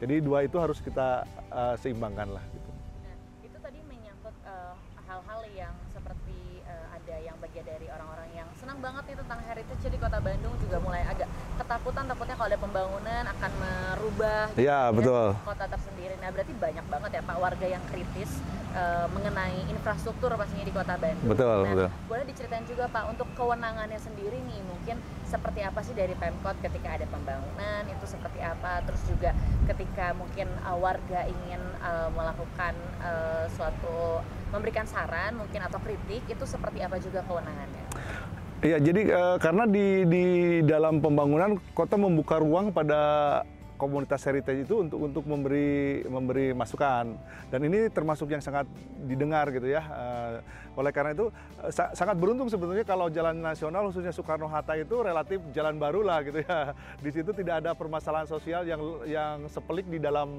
Jadi 0.00 0.24
dua 0.24 0.48
itu 0.48 0.56
harus 0.56 0.80
kita 0.80 1.28
eh, 1.52 1.74
seimbangkan 1.76 2.32
lah 2.32 2.44
gitu. 2.48 2.70
Nah, 3.04 3.14
itu 3.44 3.58
tadi 3.60 3.78
menyangkut 3.84 4.36
eh, 4.48 4.74
hal-hal 5.04 5.40
yang 5.52 5.74
seperti 5.92 6.64
eh, 6.64 6.86
ada 6.88 7.14
yang 7.20 7.36
bagian 7.36 7.68
dari 7.68 7.86
orang-orang 7.92 8.28
yang 8.32 8.48
senang 8.56 8.80
banget 8.80 9.12
nih 9.12 9.16
tentang 9.20 9.40
heritage 9.44 9.80
jadi 9.84 9.96
kota 10.00 10.18
Bandung 10.24 10.54
juga 10.56 10.76
mulai 10.80 11.04
agak 11.04 11.27
ketakutan 11.68 12.08
takutnya 12.08 12.32
kalau 12.32 12.48
ada 12.48 12.56
pembangunan 12.56 13.24
akan 13.28 13.52
merubah 13.60 14.48
gitu 14.56 14.64
Iya, 14.64 14.88
ya, 14.88 14.96
betul. 14.96 15.36
kota 15.44 15.68
tersendiri. 15.68 16.16
Nah 16.16 16.32
berarti 16.32 16.52
banyak 16.56 16.86
banget 16.88 17.10
ya 17.20 17.22
Pak 17.28 17.36
warga 17.36 17.66
yang 17.68 17.84
kritis 17.92 18.40
eh, 18.72 19.06
mengenai 19.12 19.68
infrastruktur 19.68 20.32
pastinya 20.32 20.64
di 20.64 20.72
kota 20.72 20.96
Bandung. 20.96 21.28
Betul, 21.28 21.44
nah, 21.60 21.68
betul. 21.68 21.88
Boleh 22.08 22.24
diceritain 22.24 22.64
juga 22.64 22.88
Pak 22.88 23.12
untuk 23.12 23.28
kewenangannya 23.36 24.00
sendiri 24.00 24.40
nih 24.48 24.64
mungkin 24.64 24.96
seperti 25.28 25.60
apa 25.60 25.84
sih 25.84 25.92
dari 25.92 26.16
Pemkot 26.16 26.56
ketika 26.64 26.96
ada 26.96 27.04
pembangunan 27.04 27.84
itu 27.84 28.04
seperti 28.08 28.40
apa 28.40 28.80
terus 28.88 29.04
juga 29.04 29.36
ketika 29.68 30.16
mungkin 30.16 30.48
uh, 30.64 30.72
warga 30.80 31.28
ingin 31.28 31.60
uh, 31.84 32.08
melakukan 32.16 32.72
uh, 33.04 33.44
suatu 33.52 34.24
memberikan 34.56 34.88
saran 34.88 35.36
mungkin 35.36 35.60
atau 35.60 35.76
kritik 35.84 36.24
itu 36.24 36.44
seperti 36.48 36.80
apa 36.80 36.96
juga 36.96 37.20
kewenangannya. 37.28 37.87
Iya, 38.58 38.82
jadi 38.82 39.02
eh, 39.06 39.36
karena 39.38 39.70
di 39.70 40.02
di 40.10 40.24
dalam 40.66 40.98
pembangunan 40.98 41.62
kota 41.78 41.94
membuka 41.94 42.42
ruang 42.42 42.74
pada 42.74 42.98
komunitas 43.78 44.18
heritage 44.26 44.66
itu 44.66 44.82
untuk 44.82 44.98
untuk 44.98 45.22
memberi 45.30 46.02
memberi 46.10 46.50
masukan 46.50 47.14
dan 47.54 47.60
ini 47.62 47.86
termasuk 47.86 48.26
yang 48.26 48.42
sangat 48.42 48.66
didengar 49.06 49.54
gitu 49.54 49.70
ya. 49.70 49.86
Eh, 49.86 50.34
oleh 50.74 50.90
karena 50.90 51.14
itu 51.14 51.30
eh, 51.62 51.70
sa- 51.70 51.94
sangat 51.94 52.18
beruntung 52.18 52.50
sebetulnya 52.50 52.82
kalau 52.82 53.06
jalan 53.06 53.38
nasional 53.38 53.94
khususnya 53.94 54.10
Soekarno 54.10 54.50
Hatta 54.50 54.74
itu 54.74 55.06
relatif 55.06 55.38
jalan 55.54 55.78
baru 55.78 56.02
lah 56.02 56.26
gitu 56.26 56.42
ya. 56.42 56.74
Di 57.04 57.14
situ 57.14 57.30
tidak 57.30 57.62
ada 57.62 57.78
permasalahan 57.78 58.26
sosial 58.26 58.66
yang 58.66 58.82
yang 59.06 59.46
sepelik 59.46 59.86
di 59.86 60.02
dalam 60.02 60.34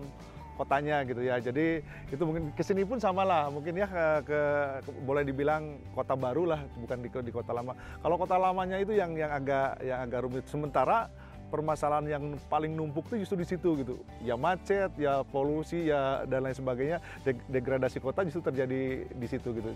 kotanya 0.60 1.08
gitu 1.08 1.24
ya. 1.24 1.40
Jadi 1.40 1.80
itu 2.12 2.24
mungkin 2.28 2.52
ke 2.52 2.60
sini 2.60 2.84
pun 2.84 3.00
sama 3.00 3.24
lah, 3.24 3.48
mungkin 3.48 3.80
ya 3.80 3.88
ke, 3.88 4.06
ke- 4.28 4.72
ke- 4.84 5.00
boleh 5.08 5.24
dibilang 5.24 5.80
kota 5.96 6.20
baru 6.20 6.44
lah, 6.44 6.60
bukan 6.76 7.00
di, 7.00 7.08
di 7.08 7.32
kota 7.32 7.56
lama. 7.56 7.72
Kalau 8.04 8.16
kota 8.20 8.36
lamanya 8.36 8.76
itu 8.84 8.92
yang 8.92 9.16
yang 9.16 9.32
agak 9.32 9.80
yang 9.80 10.04
agak 10.04 10.20
rumit. 10.28 10.44
Sementara 10.52 11.08
permasalahan 11.50 12.06
yang 12.06 12.24
paling 12.48 12.72
numpuk 12.78 13.10
itu 13.12 13.26
justru 13.26 13.42
di 13.42 13.48
situ 13.50 13.70
gitu. 13.82 14.00
Ya 14.22 14.38
macet, 14.38 14.94
ya 14.96 15.26
polusi, 15.28 15.90
ya 15.90 16.24
dan 16.30 16.46
lain 16.46 16.56
sebagainya. 16.56 16.98
De- 17.26 17.46
degradasi 17.50 17.98
kota 18.00 18.22
justru 18.24 18.46
terjadi 18.46 19.10
di 19.10 19.28
situ 19.28 19.52
gitu. 19.52 19.70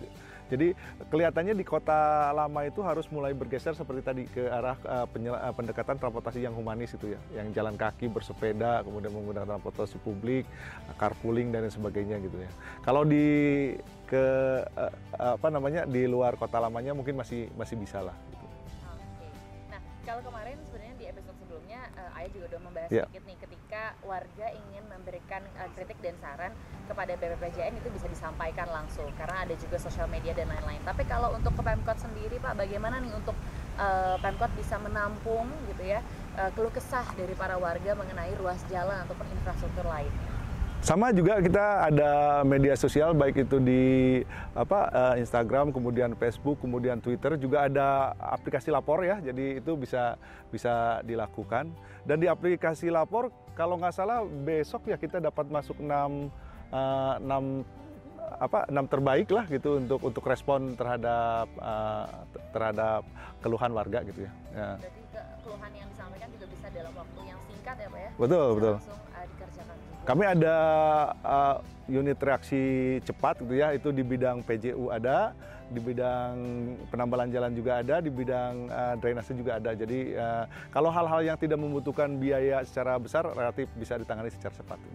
Jadi 0.53 0.77
kelihatannya 1.09 1.57
di 1.57 1.65
kota 1.65 2.29
lama 2.29 2.61
itu 2.67 2.85
harus 2.85 3.09
mulai 3.09 3.33
bergeser 3.33 3.73
seperti 3.73 4.01
tadi 4.05 4.23
ke 4.29 4.45
arah 4.45 4.77
eh, 4.85 5.07
eh, 5.09 5.53
pendekatan 5.57 5.97
transportasi 5.97 6.45
yang 6.45 6.53
humanis 6.53 6.93
itu 6.93 7.17
ya, 7.17 7.19
yang 7.41 7.49
jalan 7.57 7.73
kaki, 7.73 8.05
bersepeda, 8.11 8.85
kemudian 8.85 9.09
menggunakan 9.09 9.57
transportasi 9.57 9.97
publik, 10.05 10.45
carpooling 11.01 11.49
dan 11.49 11.65
lain 11.65 11.73
sebagainya 11.73 12.21
gitu 12.21 12.37
ya. 12.37 12.51
Kalau 12.85 13.01
di 13.01 13.25
ke 14.05 14.25
eh, 14.77 14.93
apa 15.17 15.47
namanya 15.49 15.89
di 15.89 16.05
luar 16.05 16.37
kota 16.37 16.61
lamanya 16.61 16.93
mungkin 16.93 17.17
masih 17.17 17.49
masih 17.57 17.79
bisa 17.79 18.03
lah. 18.03 18.13
Gitu. 18.29 18.45
Oke. 18.93 19.27
Nah, 19.73 19.81
kalau 20.05 20.21
kemarin 20.21 20.59
sebenarnya 20.69 20.95
di 21.01 21.05
episode 21.09 21.37
sebelumnya 21.41 21.81
eh, 21.97 22.11
Iya. 22.89 23.05
sedikit 23.07 23.23
nih 23.29 23.37
ketika 23.39 23.83
warga 24.03 24.47
ingin 24.51 24.83
memberikan 24.89 25.41
eh, 25.59 25.69
kritik 25.77 25.97
dan 26.01 26.15
saran 26.19 26.51
kepada 26.89 27.15
BPPJN 27.15 27.79
itu 27.79 27.89
bisa 27.95 28.07
disampaikan 28.11 28.67
langsung 28.69 29.07
karena 29.15 29.47
ada 29.47 29.55
juga 29.55 29.79
sosial 29.79 30.07
media 30.11 30.35
dan 30.35 30.51
lain-lain. 30.51 30.81
Tapi 30.83 31.07
kalau 31.07 31.31
untuk 31.31 31.55
ke 31.55 31.61
Pemkot 31.63 31.97
sendiri 32.01 32.41
Pak, 32.43 32.59
bagaimana 32.59 32.99
nih 32.99 33.13
untuk 33.13 33.37
eh, 33.79 34.15
Pemkot 34.19 34.51
bisa 34.57 34.75
menampung 34.81 35.47
gitu 35.69 35.83
ya 35.85 36.03
eh, 36.35 36.49
keluh 36.57 36.73
kesah 36.73 37.05
dari 37.15 37.33
para 37.37 37.55
warga 37.55 37.95
mengenai 37.95 38.33
ruas 38.35 38.59
jalan 38.67 38.97
ataupun 39.07 39.25
infrastruktur 39.31 39.85
lainnya? 39.85 40.32
Sama 40.83 41.15
juga 41.15 41.39
kita 41.39 41.87
ada 41.87 42.43
media 42.43 42.75
sosial 42.75 43.15
baik 43.15 43.47
itu 43.47 43.55
di 43.63 43.83
apa 44.51 44.91
eh, 44.91 45.23
Instagram, 45.23 45.71
kemudian 45.71 46.11
Facebook, 46.19 46.59
kemudian 46.59 46.99
Twitter 46.99 47.39
juga 47.39 47.71
ada 47.71 48.11
aplikasi 48.19 48.67
lapor 48.67 48.99
ya. 49.07 49.15
Jadi 49.23 49.63
itu 49.63 49.79
bisa 49.79 50.19
bisa 50.51 50.99
dilakukan. 51.07 51.71
Dan 52.03 52.19
di 52.19 52.27
aplikasi 52.27 52.91
lapor 52.91 53.31
kalau 53.55 53.79
nggak 53.79 53.95
salah 53.95 54.27
besok 54.27 54.91
ya 54.91 54.99
kita 54.99 55.23
dapat 55.23 55.47
masuk 55.47 55.79
6 55.79 55.87
eh, 55.87 57.15
6 57.31 57.63
apa 58.43 58.67
enam 58.67 58.83
terbaik 58.83 59.31
lah 59.31 59.47
gitu 59.47 59.79
untuk 59.79 60.03
untuk 60.03 60.23
respon 60.27 60.75
terhadap 60.75 61.47
eh, 61.63 62.05
terhadap 62.51 63.07
keluhan 63.39 63.71
warga 63.71 64.03
gitu 64.03 64.27
ya. 64.27 64.31
ya. 64.51 64.69
Berarti 64.83 65.01
ke- 65.15 65.29
keluhan 65.47 65.71
yang 65.79 65.87
disampaikan 65.95 66.27
juga 66.35 66.45
bisa 66.51 66.67
dalam 66.75 66.91
waktu 66.91 67.19
yang 67.23 67.39
singkat 67.47 67.75
ya 67.79 67.87
Pak 67.87 67.99
ya? 68.03 68.11
Betul, 68.19 68.47
Bisa 68.51 68.55
betul. 68.59 68.75
Langsung. 68.83 69.02
Kami 70.03 70.23
ada 70.27 70.55
uh, 71.23 71.55
unit 71.87 72.19
reaksi 72.19 72.59
cepat 73.07 73.39
gitu 73.39 73.55
ya, 73.55 73.71
itu 73.71 73.87
di 73.95 74.03
bidang 74.03 74.43
PJU 74.43 74.91
ada, 74.91 75.31
di 75.71 75.79
bidang 75.79 76.35
penambalan 76.91 77.31
jalan 77.31 77.55
juga 77.55 77.79
ada, 77.79 78.03
di 78.03 78.11
bidang 78.11 78.67
uh, 78.67 78.99
drainase 78.99 79.31
juga 79.31 79.63
ada. 79.63 79.71
Jadi 79.71 80.11
uh, 80.11 80.43
kalau 80.75 80.91
hal-hal 80.91 81.23
yang 81.23 81.37
tidak 81.39 81.55
membutuhkan 81.55 82.19
biaya 82.19 82.67
secara 82.67 82.99
besar 82.99 83.31
relatif 83.31 83.71
bisa 83.79 83.95
ditangani 83.95 84.27
secara 84.27 84.51
cepat. 84.51 84.75
Oke, 84.75 84.91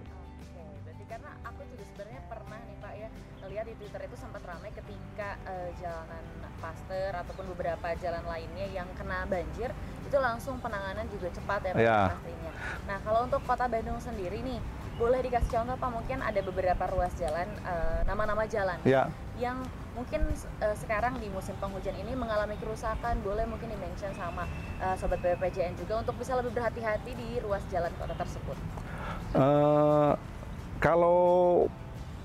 berarti 0.84 1.04
karena 1.08 1.30
aku 1.40 1.60
juga 1.72 1.84
sebenarnya 1.88 2.20
pernah 2.28 2.58
nih 2.60 2.76
Pak 2.76 2.92
ya 2.92 3.08
ngelihat 3.40 3.64
di 3.64 3.74
Twitter 3.80 4.00
itu 4.04 4.16
sempat 4.20 4.42
ramai 4.44 4.70
ketika 4.76 5.28
eh, 5.48 5.68
jalanan 5.80 6.24
Paster 6.58 7.14
ataupun 7.14 7.54
beberapa 7.54 7.88
jalan 8.02 8.24
lainnya 8.26 8.66
yang 8.74 8.90
kena 8.98 9.24
banjir 9.24 9.70
itu 10.04 10.16
langsung 10.18 10.58
penanganan 10.58 11.06
juga 11.08 11.30
cepat 11.30 11.60
ya 11.64 11.72
Pak 11.72 11.80
Iya. 11.80 12.00
pastinya. 12.12 12.52
Nah 12.84 12.98
kalau 13.06 13.20
untuk 13.24 13.40
Kota 13.46 13.70
Bandung 13.70 13.96
sendiri 14.02 14.42
nih 14.42 14.58
boleh 14.98 15.22
dikasih 15.22 15.50
contoh 15.52 15.76
Pak? 15.76 15.90
Mungkin 15.90 16.18
ada 16.20 16.40
beberapa 16.42 16.84
ruas 16.90 17.14
jalan 17.14 17.46
eh, 17.62 18.00
nama-nama 18.04 18.44
jalan 18.44 18.76
Ya, 18.82 19.06
yang 19.38 19.62
mungkin 19.94 20.26
eh, 20.58 20.76
sekarang 20.76 21.16
di 21.16 21.30
musim 21.30 21.54
penghujan 21.56 21.94
ini 21.96 22.12
mengalami 22.12 22.58
kerusakan. 22.58 23.22
Boleh 23.22 23.46
mungkin 23.46 23.70
di-mention 23.70 24.12
sama 24.12 24.44
eh, 24.76 24.94
sobat 24.94 25.22
BPJN 25.22 25.78
juga 25.78 26.02
untuk 26.02 26.18
bisa 26.18 26.34
lebih 26.34 26.52
berhati-hati 26.52 27.14
di 27.14 27.38
ruas 27.38 27.62
jalan 27.68 27.94
kota 27.94 28.12
tersebut. 28.12 28.58
Eh, 29.32 30.12
kalau 30.78 31.18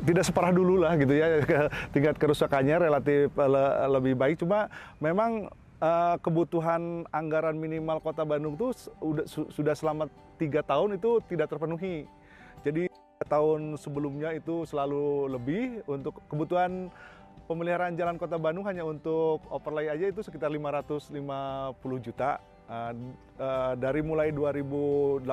tidak 0.03 0.25
separah 0.25 0.49
dulu 0.49 0.81
lah 0.81 0.97
gitu 0.97 1.13
ya 1.13 1.39
ke- 1.39 1.69
tingkat 1.93 2.17
kerusakannya 2.17 2.81
relatif 2.81 3.29
le- 3.31 3.75
lebih 3.93 4.17
baik. 4.17 4.41
Cuma 4.41 4.67
memang 4.97 5.45
eh, 5.79 6.15
kebutuhan 6.19 7.05
anggaran 7.09 7.53
minimal 7.53 7.99
kota 7.99 8.23
Bandung 8.23 8.57
tuh 8.57 8.73
s- 8.73 8.89
udah 8.97 9.25
su- 9.25 9.49
sudah 9.49 9.77
selama 9.77 10.09
tiga 10.33 10.59
tahun 10.59 10.97
itu 10.97 11.21
tidak 11.23 11.45
terpenuhi 11.47 12.09
jadi 12.63 12.87
tahun 13.27 13.79
sebelumnya 13.79 14.35
itu 14.35 14.67
selalu 14.67 15.31
lebih 15.31 15.83
untuk 15.87 16.19
kebutuhan 16.27 16.91
pemeliharaan 17.47 17.95
jalan 17.99 18.15
kota 18.15 18.39
Bandung 18.39 18.67
hanya 18.67 18.87
untuk 18.87 19.43
overlay 19.51 19.91
aja 19.91 20.07
itu 20.11 20.23
sekitar 20.23 20.51
550 20.51 21.11
juta. 21.99 22.39
Eh, 22.63 22.93
eh, 23.39 23.73
dari 23.75 23.99
mulai 23.99 24.31
2018 24.31 25.27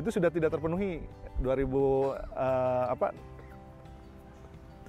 itu 0.00 0.08
sudah 0.08 0.32
tidak 0.32 0.56
terpenuhi. 0.56 1.04
2000 1.38 2.16
eh, 2.16 2.84
apa? 2.88 3.12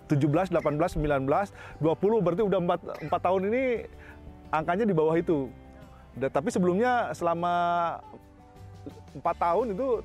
17, 0.09 0.49
18, 0.49 0.97
19, 0.97 1.53
20 1.77 2.25
berarti 2.25 2.41
udah 2.41 2.59
4, 2.65 3.05
4 3.05 3.25
tahun 3.29 3.41
ini 3.53 3.63
angkanya 4.49 4.85
di 4.89 4.95
bawah 4.95 5.13
itu. 5.13 5.51
Da- 6.17 6.33
tapi 6.33 6.49
sebelumnya 6.49 7.13
selama 7.13 7.53
4 9.13 9.37
tahun 9.37 9.77
itu 9.77 10.01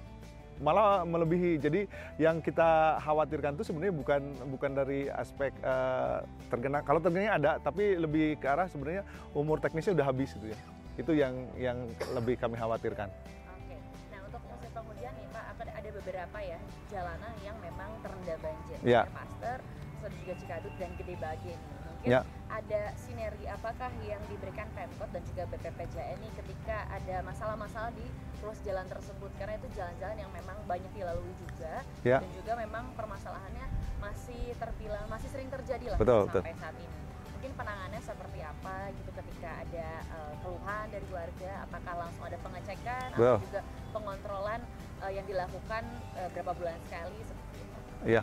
malah 0.62 1.02
melebihi. 1.02 1.58
Jadi 1.58 1.86
yang 2.20 2.38
kita 2.38 3.00
khawatirkan 3.02 3.58
itu 3.58 3.64
sebenarnya 3.66 3.94
bukan 3.94 4.22
bukan 4.54 4.70
dari 4.74 5.10
aspek 5.10 5.50
eh, 5.64 6.18
tergenang. 6.50 6.82
Kalau 6.86 7.00
tergenang 7.02 7.40
ada, 7.40 7.52
tapi 7.58 7.98
lebih 7.98 8.38
ke 8.38 8.46
arah 8.46 8.70
sebenarnya 8.70 9.02
umur 9.34 9.58
teknisnya 9.58 9.96
udah 9.98 10.06
habis 10.06 10.34
gitu 10.36 10.52
ya. 10.52 10.58
Itu 10.94 11.12
yang 11.16 11.34
yang 11.58 11.78
lebih 12.14 12.38
kami 12.38 12.54
khawatirkan. 12.54 13.10
Oke, 13.10 13.76
nah 14.14 14.20
untuk 14.22 14.42
musim 14.46 14.70
penghujan 14.70 15.12
nih 15.18 15.26
Pak, 15.34 15.44
akan 15.58 15.68
ada 15.74 15.88
beberapa 15.90 16.38
ya 16.38 16.58
jalanan 16.92 17.32
yang 17.42 17.56
memang 17.58 17.90
terendam 18.04 18.38
banjir. 18.38 18.78
Ya. 18.86 19.02
Paster, 19.10 19.58
terus 20.04 20.14
juga 20.22 20.34
Cikadut 20.38 20.74
dan 20.78 20.90
Gede 20.94 21.14
Bage 21.18 21.52
nih. 21.54 21.83
Mungkin 22.04 22.20
Ya. 22.20 22.52
ada 22.52 22.92
sinergi 23.00 23.48
apakah 23.48 23.88
yang 24.04 24.20
diberikan 24.28 24.68
Pemkot 24.76 25.08
dan 25.08 25.24
juga 25.24 25.48
BPPJN 25.48 26.20
ini 26.20 26.28
ketika 26.36 26.84
ada 26.92 27.24
masalah-masalah 27.24 27.96
di 27.96 28.04
ruas 28.44 28.60
jalan 28.60 28.84
tersebut 28.92 29.32
karena 29.40 29.56
itu 29.56 29.72
jalan-jalan 29.72 30.20
yang 30.20 30.28
memang 30.28 30.52
banyak 30.68 30.92
dilalui 30.92 31.32
juga 31.40 31.80
Ya. 32.04 32.20
dan 32.20 32.28
juga 32.36 32.60
memang 32.60 32.92
permasalahannya 32.92 33.64
masih 34.04 34.52
terbilang 34.60 35.08
masih 35.08 35.32
sering 35.32 35.48
terjadi 35.48 35.96
lah 35.96 35.98
Betul, 35.98 36.28
sampai 36.28 36.52
saat 36.60 36.76
ini. 36.76 36.92
Mungkin 37.32 37.50
penanganannya 37.56 38.02
seperti 38.04 38.38
apa 38.44 38.76
gitu 39.00 39.10
ketika 39.16 39.50
ada 39.64 39.88
eh, 40.04 40.32
keluhan 40.44 40.84
dari 40.92 41.08
warga, 41.08 41.52
apakah 41.64 41.94
langsung 42.04 42.24
ada 42.28 42.36
pengecekan 42.36 43.08
atau 43.16 43.40
Betul. 43.40 43.48
juga 43.48 43.60
pengontrolan 43.96 44.60
eh, 45.00 45.12
yang 45.16 45.24
dilakukan 45.24 45.82
eh, 46.20 46.28
berapa 46.36 46.52
bulan 46.52 46.76
sekali 46.84 47.16
seperti 47.24 47.56
itu. 47.64 47.80
Iya. 48.12 48.22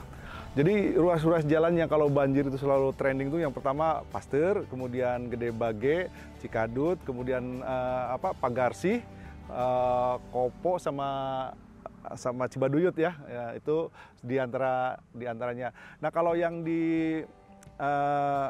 Jadi 0.52 1.00
ruas-ruas 1.00 1.48
jalan 1.48 1.80
yang 1.80 1.88
kalau 1.88 2.12
banjir 2.12 2.44
itu 2.44 2.60
selalu 2.60 2.92
trending 3.00 3.32
itu 3.32 3.40
yang 3.40 3.56
pertama 3.56 4.04
Pasteur, 4.12 4.68
kemudian 4.68 5.32
Gede 5.32 5.48
Bage, 5.56 6.12
Cikadut, 6.44 7.00
kemudian 7.08 7.64
eh, 7.64 8.04
apa 8.12 8.36
Pagarsih, 8.36 9.00
eh, 9.48 10.16
Kopo 10.28 10.76
sama 10.76 11.10
sama 12.20 12.52
Cibaduyut 12.52 12.98
ya, 13.00 13.16
ya 13.32 13.46
itu 13.56 13.88
di 14.20 14.36
antara 14.44 15.00
di 15.16 15.24
antaranya. 15.24 15.72
Nah 16.04 16.12
kalau 16.12 16.36
yang 16.36 16.68
di 16.68 17.24
eh, 17.80 18.48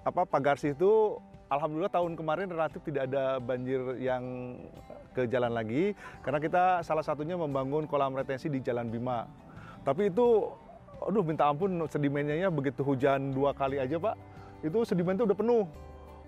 apa 0.00 0.22
Pagarsih 0.24 0.72
itu 0.72 1.20
Alhamdulillah 1.52 1.92
tahun 1.92 2.16
kemarin 2.16 2.48
relatif 2.48 2.80
tidak 2.88 3.12
ada 3.12 3.36
banjir 3.36 4.00
yang 4.00 4.56
ke 5.12 5.28
jalan 5.28 5.52
lagi 5.52 5.92
karena 6.24 6.40
kita 6.40 6.64
salah 6.80 7.04
satunya 7.04 7.36
membangun 7.36 7.84
kolam 7.84 8.16
retensi 8.16 8.48
di 8.48 8.64
Jalan 8.64 8.88
Bima. 8.88 9.28
Tapi 9.84 10.08
itu, 10.08 10.48
aduh 11.08 11.24
minta 11.24 11.48
ampun 11.48 11.84
sedimennya 11.86 12.48
begitu 12.48 12.80
hujan 12.80 13.32
dua 13.32 13.52
kali 13.52 13.80
aja 13.80 13.96
pak, 14.00 14.14
itu 14.64 14.78
sedimennya 14.82 15.28
udah 15.28 15.38
penuh. 15.38 15.64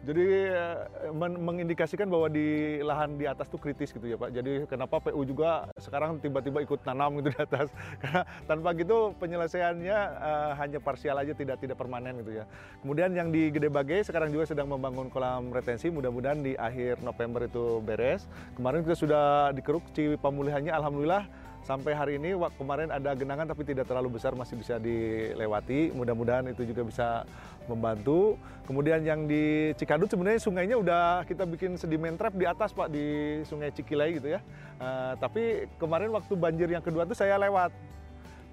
Jadi 0.06 0.22
eh, 0.54 1.10
men- 1.10 1.40
mengindikasikan 1.42 2.06
bahwa 2.06 2.30
di 2.30 2.78
lahan 2.78 3.18
di 3.18 3.26
atas 3.26 3.50
tuh 3.50 3.58
kritis 3.58 3.90
gitu 3.90 4.06
ya 4.06 4.14
Pak. 4.14 4.30
Jadi 4.30 4.68
kenapa 4.70 5.02
PU 5.02 5.26
juga 5.26 5.66
sekarang 5.82 6.22
tiba-tiba 6.22 6.62
ikut 6.62 6.84
tanam 6.86 7.18
gitu 7.18 7.34
di 7.34 7.40
atas. 7.42 7.74
Karena 8.02 8.22
tanpa 8.46 8.70
gitu 8.78 9.16
penyelesaiannya 9.18 9.98
eh, 9.98 10.50
hanya 10.62 10.78
parsial 10.78 11.18
aja 11.18 11.34
tidak 11.34 11.58
tidak 11.58 11.74
permanen 11.74 12.22
gitu 12.22 12.38
ya. 12.38 12.44
Kemudian 12.84 13.18
yang 13.18 13.34
di 13.34 13.50
Gede 13.50 13.66
Bage 13.66 14.06
sekarang 14.06 14.30
juga 14.30 14.46
sedang 14.46 14.70
membangun 14.70 15.10
kolam 15.10 15.50
retensi. 15.50 15.90
Mudah-mudahan 15.90 16.38
di 16.38 16.54
akhir 16.54 17.02
November 17.02 17.50
itu 17.50 17.82
beres. 17.82 18.30
Kemarin 18.54 18.86
kita 18.86 18.94
sudah 18.94 19.50
dikeruk 19.56 19.82
pemulihannya 20.22 20.70
alhamdulillah 20.70 21.26
sampai 21.66 21.98
hari 21.98 22.22
ini 22.22 22.38
kemarin 22.54 22.94
ada 22.94 23.10
genangan 23.18 23.50
tapi 23.50 23.66
tidak 23.66 23.90
terlalu 23.90 24.22
besar 24.22 24.38
masih 24.38 24.54
bisa 24.54 24.78
dilewati. 24.78 25.90
Mudah-mudahan 25.90 26.46
itu 26.46 26.62
juga 26.62 26.86
bisa 26.86 27.08
membantu. 27.66 28.38
Kemudian 28.70 29.02
yang 29.02 29.26
di 29.26 29.74
Cikadut 29.74 30.06
sebenarnya 30.06 30.38
sungainya 30.38 30.78
udah 30.78 31.26
kita 31.26 31.42
bikin 31.42 31.74
sedimen 31.74 32.14
trap 32.14 32.38
di 32.38 32.46
atas 32.46 32.70
pak 32.70 32.86
di 32.94 33.42
sungai 33.42 33.74
Cikilai 33.74 34.14
gitu 34.14 34.30
ya. 34.30 34.40
Eh, 34.78 35.12
tapi 35.18 35.66
kemarin 35.82 36.14
waktu 36.14 36.38
banjir 36.38 36.70
yang 36.70 36.86
kedua 36.86 37.02
tuh 37.02 37.18
saya 37.18 37.34
lewat. 37.34 37.74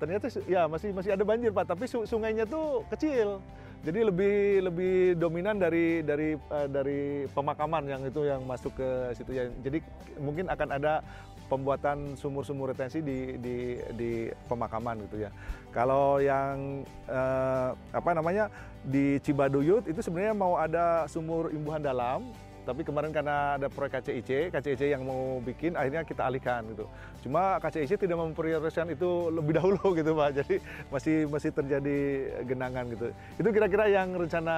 Ternyata 0.02 0.34
ya 0.50 0.66
masih 0.66 0.90
masih 0.90 1.14
ada 1.14 1.22
banjir 1.22 1.54
pak 1.54 1.70
tapi 1.70 1.86
su- 1.86 2.10
sungainya 2.10 2.50
tuh 2.50 2.82
kecil. 2.90 3.38
Jadi 3.84 4.00
lebih 4.00 4.64
lebih 4.64 4.96
dominan 5.22 5.62
dari 5.62 6.02
dari 6.02 6.34
eh, 6.34 6.68
dari 6.72 7.02
pemakaman 7.30 7.86
yang 7.86 8.02
itu 8.10 8.26
yang 8.26 8.42
masuk 8.42 8.74
ke 8.74 8.90
situ 9.14 9.38
ya. 9.38 9.46
Jadi 9.62 9.86
mungkin 10.18 10.50
akan 10.50 10.82
ada 10.82 11.06
pembuatan 11.54 12.18
sumur-sumur 12.18 12.74
retensi 12.74 13.06
di 13.06 13.38
di 13.38 13.78
di 13.94 14.12
pemakaman 14.50 15.06
gitu 15.06 15.22
ya. 15.22 15.32
Kalau 15.70 16.18
yang 16.18 16.82
eh, 17.06 17.70
apa 17.94 18.10
namanya 18.18 18.50
di 18.82 19.22
Cibaduyut 19.22 19.86
itu 19.86 20.02
sebenarnya 20.02 20.34
mau 20.34 20.58
ada 20.58 21.06
sumur 21.06 21.54
imbuhan 21.54 21.80
dalam 21.80 22.34
tapi 22.64 22.82
kemarin 22.88 23.12
karena 23.12 23.60
ada 23.60 23.68
proyek 23.68 24.00
KCIC, 24.00 24.56
KCIC 24.56 24.82
yang 24.96 25.04
mau 25.04 25.40
bikin, 25.44 25.76
akhirnya 25.76 26.08
kita 26.08 26.24
alihkan 26.24 26.64
gitu. 26.72 26.88
Cuma 27.28 27.60
KCIC 27.60 28.08
tidak 28.08 28.18
memprioritaskan 28.20 28.96
itu 28.96 29.30
lebih 29.30 29.56
dahulu 29.60 29.94
gitu 29.96 30.16
Pak, 30.16 30.30
jadi 30.44 30.56
masih 30.90 31.18
masih 31.28 31.52
terjadi 31.52 32.00
genangan 32.48 32.88
gitu. 32.92 33.08
Itu 33.38 33.50
kira-kira 33.52 33.92
yang 33.92 34.16
rencana 34.16 34.56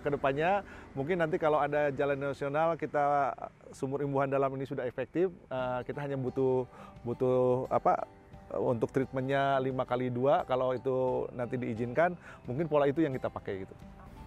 ke 0.00 0.08
depannya, 0.08 0.64
mungkin 0.96 1.20
nanti 1.20 1.36
kalau 1.36 1.60
ada 1.60 1.92
jalan 1.92 2.18
nasional 2.18 2.74
kita 2.80 3.36
sumur 3.76 4.00
imbuhan 4.00 4.32
dalam 4.32 4.50
ini 4.56 4.64
sudah 4.64 4.88
efektif, 4.88 5.28
eh, 5.52 5.80
kita 5.84 6.00
hanya 6.00 6.16
butuh 6.16 6.64
butuh 7.04 7.68
apa 7.68 8.08
untuk 8.52 8.92
treatmentnya 8.92 9.56
5 9.64 9.88
kali 9.88 10.12
dua 10.12 10.44
kalau 10.44 10.76
itu 10.76 11.24
nanti 11.32 11.56
diizinkan 11.56 12.12
mungkin 12.44 12.68
pola 12.68 12.84
itu 12.84 13.00
yang 13.00 13.16
kita 13.16 13.32
pakai 13.32 13.64
gitu. 13.64 13.74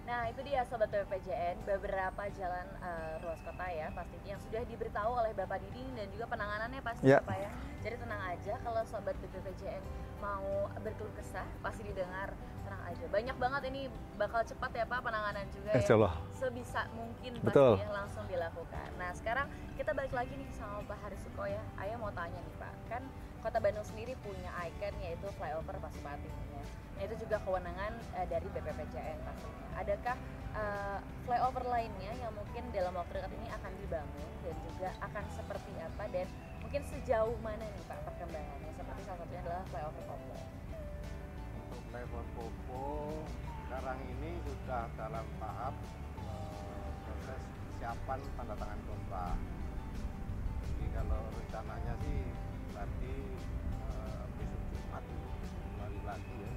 Nah 0.06 0.30
itu 0.30 0.40
dia 0.46 0.62
Sobat 0.70 0.94
BPJN 0.94 1.66
beberapa 1.66 2.24
jalan 2.38 2.66
eh, 2.78 3.14
ruas 3.26 3.42
kota 3.42 3.66
ya 3.74 3.90
pastinya 3.90 4.38
yang 4.38 4.42
sudah 4.42 4.62
diberitahu 4.70 5.12
oleh 5.18 5.34
Bapak 5.34 5.58
Didi 5.66 5.82
dan 5.98 6.08
juga 6.14 6.30
penanganannya 6.30 6.82
pasti 6.86 7.10
Ya. 7.10 7.22
Bapak 7.26 7.38
ya. 7.42 7.52
Jadi 7.82 7.96
tenang 8.02 8.22
aja 8.22 8.54
kalau 8.62 8.82
Sobat 8.86 9.18
BPJN 9.18 9.82
mau 10.22 10.70
berkeluh 10.82 11.14
kesah 11.18 11.46
pasti 11.66 11.82
didengar 11.90 12.38
tenang 12.66 12.84
aja. 12.86 13.06
Banyak 13.10 13.38
banget 13.42 13.62
ini 13.74 13.82
bakal 14.18 14.46
cepat 14.46 14.72
ya 14.78 14.86
Pak 14.86 15.02
penanganan 15.02 15.46
juga 15.50 15.74
ya. 15.74 15.82
Insya 15.82 15.98
Allah. 15.98 16.14
Sebisa 16.38 16.82
mungkin 16.94 17.32
Betul. 17.42 17.82
pasti 17.82 17.86
ya 17.86 17.92
langsung 17.94 18.26
dilakukan. 18.30 18.90
Nah 19.02 19.10
sekarang 19.18 19.50
kita 19.74 19.90
balik 19.98 20.14
lagi 20.14 20.34
nih 20.38 20.50
sama 20.54 20.86
Pak 20.86 20.98
Harisuko 21.02 21.50
ya. 21.50 21.62
Ayah 21.82 21.98
mau 21.98 22.14
tanya 22.14 22.38
nih 22.38 22.56
Pak, 22.62 22.74
kan 22.94 23.04
Kota 23.42 23.58
Bandung 23.62 23.86
sendiri 23.86 24.14
punya 24.22 24.50
ikon 24.70 24.94
yaitu 25.02 25.30
flyover 25.38 25.78
Pasupati. 25.82 26.30
Ya. 26.30 26.66
Itu 27.00 27.14
juga 27.28 27.38
kewenangan 27.44 27.94
eh, 28.16 28.28
dari 28.28 28.48
BPPJN 28.52 29.20
pastinya. 29.24 29.68
Adakah 29.80 30.18
eh, 30.56 31.00
flyover 31.28 31.66
lainnya 31.68 32.12
yang 32.20 32.32
mungkin 32.32 32.64
dalam 32.72 32.96
waktu 32.96 33.20
dekat 33.20 33.32
ini 33.36 33.48
akan 33.52 33.72
dibangun 33.84 34.30
dan 34.46 34.56
juga 34.64 34.90
akan 35.04 35.26
seperti 35.36 35.72
apa 35.82 36.04
dan 36.14 36.28
mungkin 36.64 36.82
sejauh 36.88 37.36
mana 37.44 37.66
nih 37.66 37.84
Pak 37.90 38.00
perkembangannya? 38.08 38.72
Seperti 38.76 39.02
salah 39.04 39.20
satunya 39.24 39.42
adalah 39.44 39.64
flyover 39.72 40.04
Koplo. 40.08 40.36
untuk 41.66 41.84
level 41.92 42.24
Popo 42.38 42.86
sekarang 43.66 43.98
ini 43.98 44.40
sudah 44.46 44.88
dalam 44.96 45.26
tahap 45.42 45.76
eh, 46.22 46.90
proses 47.04 47.42
persiapan 47.44 48.20
tanda 48.40 48.56
tangan 48.56 48.80
kontrak. 48.88 49.38
Jadi 50.64 50.86
kalau 50.96 51.22
rencananya 51.34 51.94
sih 52.06 52.20
eh, 52.76 54.24
besok 54.38 54.64
Jumat 54.72 55.04
kembali 55.04 56.02
lagi 56.06 56.34
ya 56.40 56.52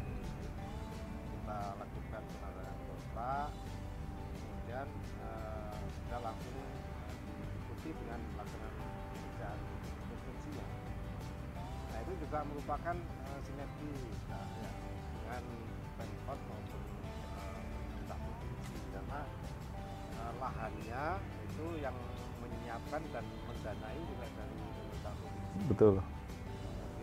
kita 1.48 1.80
lakukan 1.80 2.22
tanda 2.28 2.60
tangan 2.60 2.76
kontrak 2.84 3.48
kemudian 4.36 4.88
eh, 5.24 5.76
kita 5.80 6.16
langsung 6.20 6.56
diikuti 7.24 7.90
dengan 8.04 8.20
pelaksanaan 8.36 8.74
pekerjaan 8.76 9.60
konstruksinya. 10.12 10.66
Nah 11.88 11.98
itu 12.04 12.12
juga 12.20 12.38
merupakan 12.44 12.96
eh, 13.00 13.40
sinergi 13.48 13.96
nah, 14.28 14.44
ya, 14.60 14.70
dengan 15.24 15.44
Pemkot 15.96 16.40
maupun 16.52 16.82
eh, 17.16 17.60
pemerintah 17.64 18.18
provinsi 18.20 18.76
karena 18.92 19.20
eh, 20.20 20.32
lahannya 20.36 21.04
itu 21.48 21.66
yang 21.80 21.96
menyiapkan 22.44 23.02
dan 23.08 23.24
mendanai 23.48 24.00
juga 24.04 24.26
dari 24.36 24.56
pemerintah 24.68 25.12
provinsi. 25.16 25.64
Betul. 25.64 25.94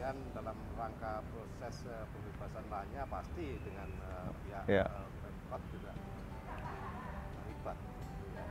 Kemudian 0.06 0.22
dalam 0.38 0.58
rangka 0.78 1.26
proses 1.34 1.82
eh, 1.90 2.06
pembebasan 2.14 2.62
lahannya 2.70 3.04
pasti 3.10 3.58
dengan 3.66 3.90
eh, 4.06 4.35
Ya. 4.66 4.86
eh, 4.86 5.08
Pemkot 5.22 5.62
juga 5.70 5.92
terlibat. 7.36 7.78
ya. 8.34 8.46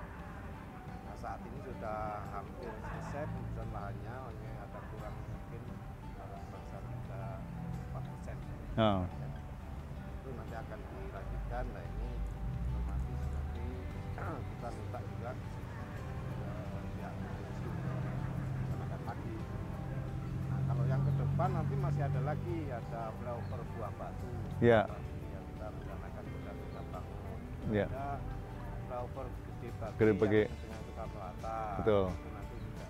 Nah 1.05 1.17
saat 1.17 1.41
ini 1.43 1.59
sudah 1.65 2.01
hampir 2.31 2.71
selesai 2.71 3.25
pembebasan 3.27 3.69
lahannya, 3.73 4.15
hanya 4.15 4.51
ada 4.63 4.79
kurang 4.89 5.15
mungkin 5.17 5.63
sebesar 6.23 6.83
tiga 6.85 7.23
empat 7.91 8.03
persen. 8.05 8.37
Nah, 8.75 9.01
Itu 10.15 10.29
nanti 10.35 10.55
akan 10.55 10.79
dilanjutkan. 10.81 11.65
Nah 11.71 11.85
ini 11.85 12.09
otomatis 12.65 13.17
nanti 13.21 13.65
kita 14.51 14.69
minta 14.71 14.99
juga 15.05 15.31
eh, 16.45 16.69
lagi. 19.05 19.35
Nah 20.49 20.61
kalau 20.67 20.85
yang 20.89 21.03
ke 21.03 21.13
depan 21.15 21.49
nanti 21.53 21.75
masih 21.77 22.03
ada 22.03 22.21
lagi 22.25 22.57
ada 22.73 23.03
flyover 23.21 23.61
buah 23.77 23.93
batu. 23.95 24.31
Ya. 24.63 24.81
Yang 24.89 25.04
Ya. 27.73 27.87
Ada 27.89 28.07
flyover 28.89 29.27
gede 29.97 30.13
bagi. 30.21 30.43
Gede 30.43 30.43
dengan 30.53 30.81
Soekarno 30.85 31.19
Hatta. 31.21 31.59
Betul. 31.81 32.05
Itu 32.13 32.29
nanti 32.35 32.55
juga 32.61 32.85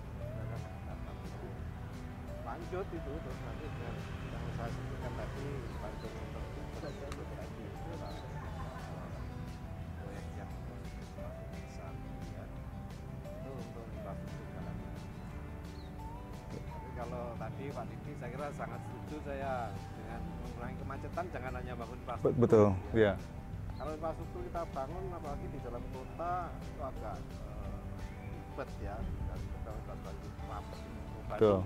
lanjut 2.55 2.87
itu 2.87 3.11
terus 3.19 3.39
nanti 3.43 3.65
dengan 3.67 3.95
yang 4.31 4.45
saya 4.55 4.71
sebutkan 4.71 5.11
tadi 5.19 5.47
bantu 5.75 6.07
untuk 6.07 6.43
itu 6.55 6.77
tadi 6.79 7.63
itu 7.67 7.89
adalah 7.91 8.15
proyek 9.99 10.25
yang 10.39 10.51
masih 11.19 11.47
besar 11.67 11.93
ya 12.31 12.43
itu 13.27 13.51
untuk 13.59 13.85
infrastruktur 13.91 14.45
jalan 14.55 14.75
tapi 16.47 16.89
kalau 16.95 17.25
tadi 17.35 17.65
Pak 17.75 17.85
Didi 17.91 18.11
saya 18.23 18.29
kira 18.31 18.47
sangat 18.55 18.79
setuju 18.87 19.17
saya 19.27 19.51
dengan 19.99 20.21
mengurangi 20.47 20.77
kemacetan 20.79 21.25
jangan 21.35 21.51
hanya 21.59 21.73
bangun 21.75 21.97
infrastruktur 21.99 22.39
betul. 22.39 22.67
ya. 22.95 23.03
Ya. 23.11 23.34
Kalau 23.95 24.11
infrastruktur 24.11 24.41
kita 24.43 24.61
bangun 24.75 25.03
apalagi 25.15 25.45
di 25.55 25.59
dalam 25.63 25.83
kota 25.95 26.35
itu 26.51 26.81
agak 26.83 27.15
eh, 27.15 27.79
ribet 28.27 28.69
ya 28.83 28.95
dan 28.99 29.39
kita 29.39 29.71
Betul. 31.25 31.31
Bandung 31.31 31.63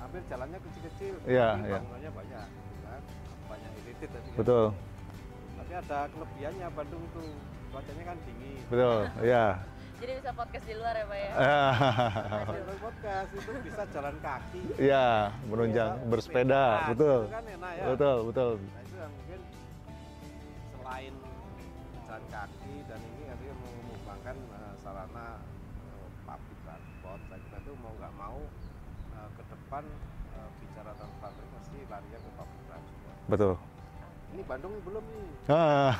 hampir 0.00 0.20
jalannya 0.30 0.58
kecil-kecil 0.62 1.14
Iya, 1.28 1.48
tapi 1.52 1.66
iya. 1.66 1.74
bangunannya 1.76 2.10
banyak 2.14 2.46
gitu 2.54 2.78
kan 2.86 3.02
banyak 3.50 3.70
iritit 3.82 4.08
tadi 4.14 4.28
kan. 4.30 4.38
Betul, 4.38 4.64
tapi 5.58 5.72
ada 5.74 5.98
kelebihannya 6.14 6.68
Bandung 6.70 7.04
tuh 7.12 7.28
cuacanya 7.74 8.04
kan 8.06 8.16
dingin 8.24 8.62
betul, 8.70 8.98
ya. 9.26 9.46
Jadi 10.00 10.12
bisa 10.16 10.30
podcast 10.32 10.64
di 10.64 10.74
luar 10.80 10.94
ya 10.96 11.04
Pak 11.04 11.18
ya? 11.18 11.30
kalau 12.46 12.56
ikut 12.56 12.78
podcast 12.80 13.30
itu 13.36 13.50
bisa 13.60 13.82
jalan 13.92 14.16
kaki 14.24 14.62
ya, 14.80 15.08
menunjang, 15.44 15.92
Bisa 15.98 16.08
bersepeda, 16.08 16.64
betul, 16.94 17.20
itu 17.26 17.34
kan 17.34 17.44
enak 17.44 17.72
ya 17.74 17.84
betul, 17.92 18.16
betul. 18.32 18.50
Nah 18.56 18.80
itu 18.80 18.96
yang 18.96 19.12
mungkin 19.12 19.40
selain 20.72 21.14
kaki 22.30 22.74
dan 22.86 23.00
ini 23.04 23.22
nanti 23.26 23.44
mengembangkan 23.50 24.36
eh, 24.38 24.74
sarana 24.80 25.28
eh, 25.82 26.06
public 26.22 26.58
transport, 26.62 27.20
saya 27.26 27.40
kira 27.42 27.58
itu 27.60 27.72
mau 27.76 27.92
nggak 27.92 28.14
mau 28.14 28.38
eh, 29.12 29.28
ke 29.34 29.42
depan 29.44 29.84
eh, 30.30 30.48
bicara 30.58 30.90
transportasi 30.94 31.42
mesti 31.50 31.78
larinya 31.86 32.18
ke 32.18 32.30
public 32.32 32.62
transport. 32.66 33.16
Betul. 33.26 33.54
Ini 34.30 34.42
Bandung 34.46 34.74
belum 34.86 35.02
nih, 35.10 35.30
Ah, 35.50 35.90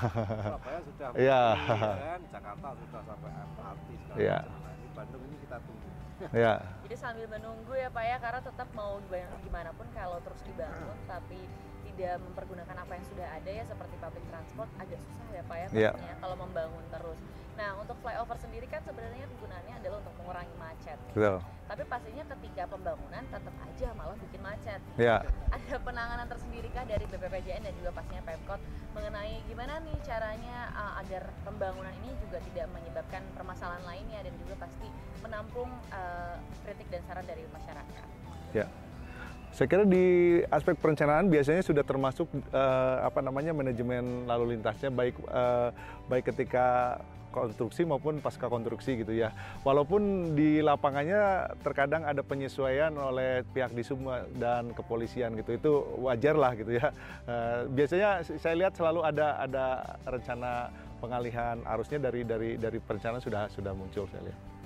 Surabaya 0.46 0.78
sudah 0.86 1.08
Iya. 1.18 1.42
ya 1.50 1.94
kan, 1.98 2.20
Jakarta 2.30 2.68
sudah 2.78 3.00
sampai 3.02 3.30
MRT 3.34 3.88
Iya. 4.14 4.38
macam. 4.38 4.54
Nah, 4.62 4.72
ini 4.72 4.88
Bandung 4.94 5.22
ini 5.26 5.36
kita 5.42 5.56
tunggu. 5.66 5.88
ya, 6.46 6.54
Jadi 6.86 6.94
sambil 6.94 7.26
menunggu 7.26 7.72
ya 7.74 7.88
Pak 7.90 8.04
ya, 8.06 8.16
karena 8.22 8.38
tetap 8.38 8.68
mau 8.70 9.02
gimana, 9.02 9.34
gimana 9.42 9.70
pun 9.74 9.86
kalau 9.90 10.22
terus 10.22 10.38
dibangun 10.46 10.98
tapi 11.08 11.40
tidak 12.00 12.16
mempergunakan 12.24 12.76
apa 12.80 12.92
yang 12.96 13.06
sudah 13.12 13.28
ada 13.28 13.50
ya 13.52 13.64
seperti 13.68 13.94
public 14.00 14.24
transport 14.32 14.68
agak 14.80 14.96
susah 15.04 15.28
ya 15.36 15.42
Pak 15.44 15.56
ya 15.60 15.66
pastinya 15.68 16.16
kalau 16.16 16.36
membangun 16.40 16.84
terus. 16.88 17.20
Nah 17.60 17.70
untuk 17.76 17.96
flyover 18.00 18.38
sendiri 18.40 18.64
kan 18.72 18.80
sebenarnya 18.88 19.28
kegunaannya 19.28 19.74
adalah 19.84 19.96
untuk 20.00 20.14
mengurangi 20.16 20.54
macet. 20.56 20.96
betul. 21.12 21.44
Tapi 21.68 21.82
pastinya 21.84 22.24
ketika 22.24 22.62
pembangunan 22.72 23.22
tetap 23.28 23.54
aja 23.68 23.88
malah 24.00 24.16
bikin 24.16 24.40
macet. 24.40 24.80
Ya, 24.96 25.20
Ada 25.52 25.76
penanganan 25.84 26.24
tersendiri 26.24 26.72
kah 26.72 26.88
dari 26.88 27.04
BPPJN 27.04 27.68
dan 27.68 27.74
juga 27.76 27.90
pastinya 27.92 28.22
Pemkot 28.24 28.60
mengenai 28.96 29.36
gimana 29.44 29.72
nih 29.84 29.96
caranya 30.00 30.56
uh, 30.72 31.04
agar 31.04 31.28
pembangunan 31.44 31.92
ini 32.00 32.16
juga 32.24 32.40
tidak 32.48 32.64
menyebabkan 32.72 33.20
permasalahan 33.36 33.84
lainnya 33.84 34.24
dan 34.24 34.32
juga 34.40 34.56
pasti 34.56 34.88
menampung 35.20 35.68
uh, 35.92 36.40
kritik 36.64 36.88
dan 36.88 37.04
saran 37.04 37.28
dari 37.28 37.44
masyarakat. 37.52 38.04
ya. 38.56 38.64
Saya 39.50 39.66
kira 39.66 39.82
di 39.82 40.38
aspek 40.46 40.78
perencanaan 40.78 41.26
biasanya 41.26 41.60
sudah 41.66 41.82
termasuk 41.82 42.30
eh, 42.54 42.96
apa 43.02 43.18
namanya 43.18 43.50
manajemen 43.50 44.24
lalu 44.24 44.56
lintasnya 44.56 44.94
baik 44.94 45.18
eh, 45.26 45.68
baik 46.06 46.30
ketika 46.30 46.98
konstruksi 47.30 47.86
maupun 47.86 48.18
pasca 48.18 48.50
konstruksi 48.50 49.02
gitu 49.02 49.14
ya. 49.14 49.30
Walaupun 49.62 50.34
di 50.34 50.62
lapangannya 50.62 51.54
terkadang 51.62 52.02
ada 52.06 52.22
penyesuaian 52.26 52.90
oleh 52.94 53.46
pihak 53.54 53.70
di 53.74 53.82
dan 54.38 54.74
kepolisian 54.74 55.34
gitu. 55.38 55.50
Itu 55.54 55.72
wajar 56.02 56.34
lah 56.38 56.52
gitu 56.54 56.78
ya. 56.78 56.90
Eh, 57.26 57.58
biasanya 57.70 58.22
saya 58.22 58.54
lihat 58.54 58.74
selalu 58.78 59.02
ada 59.06 59.38
ada 59.42 59.66
rencana 60.06 60.70
pengalihan 61.00 61.56
arusnya 61.64 61.98
dari 61.98 62.22
dari 62.26 62.54
dari 62.60 62.78
perencanaan 62.78 63.22
sudah 63.22 63.48
sudah 63.48 63.72
muncul 63.72 64.04
saya 64.10 64.30
lihat. 64.30 64.59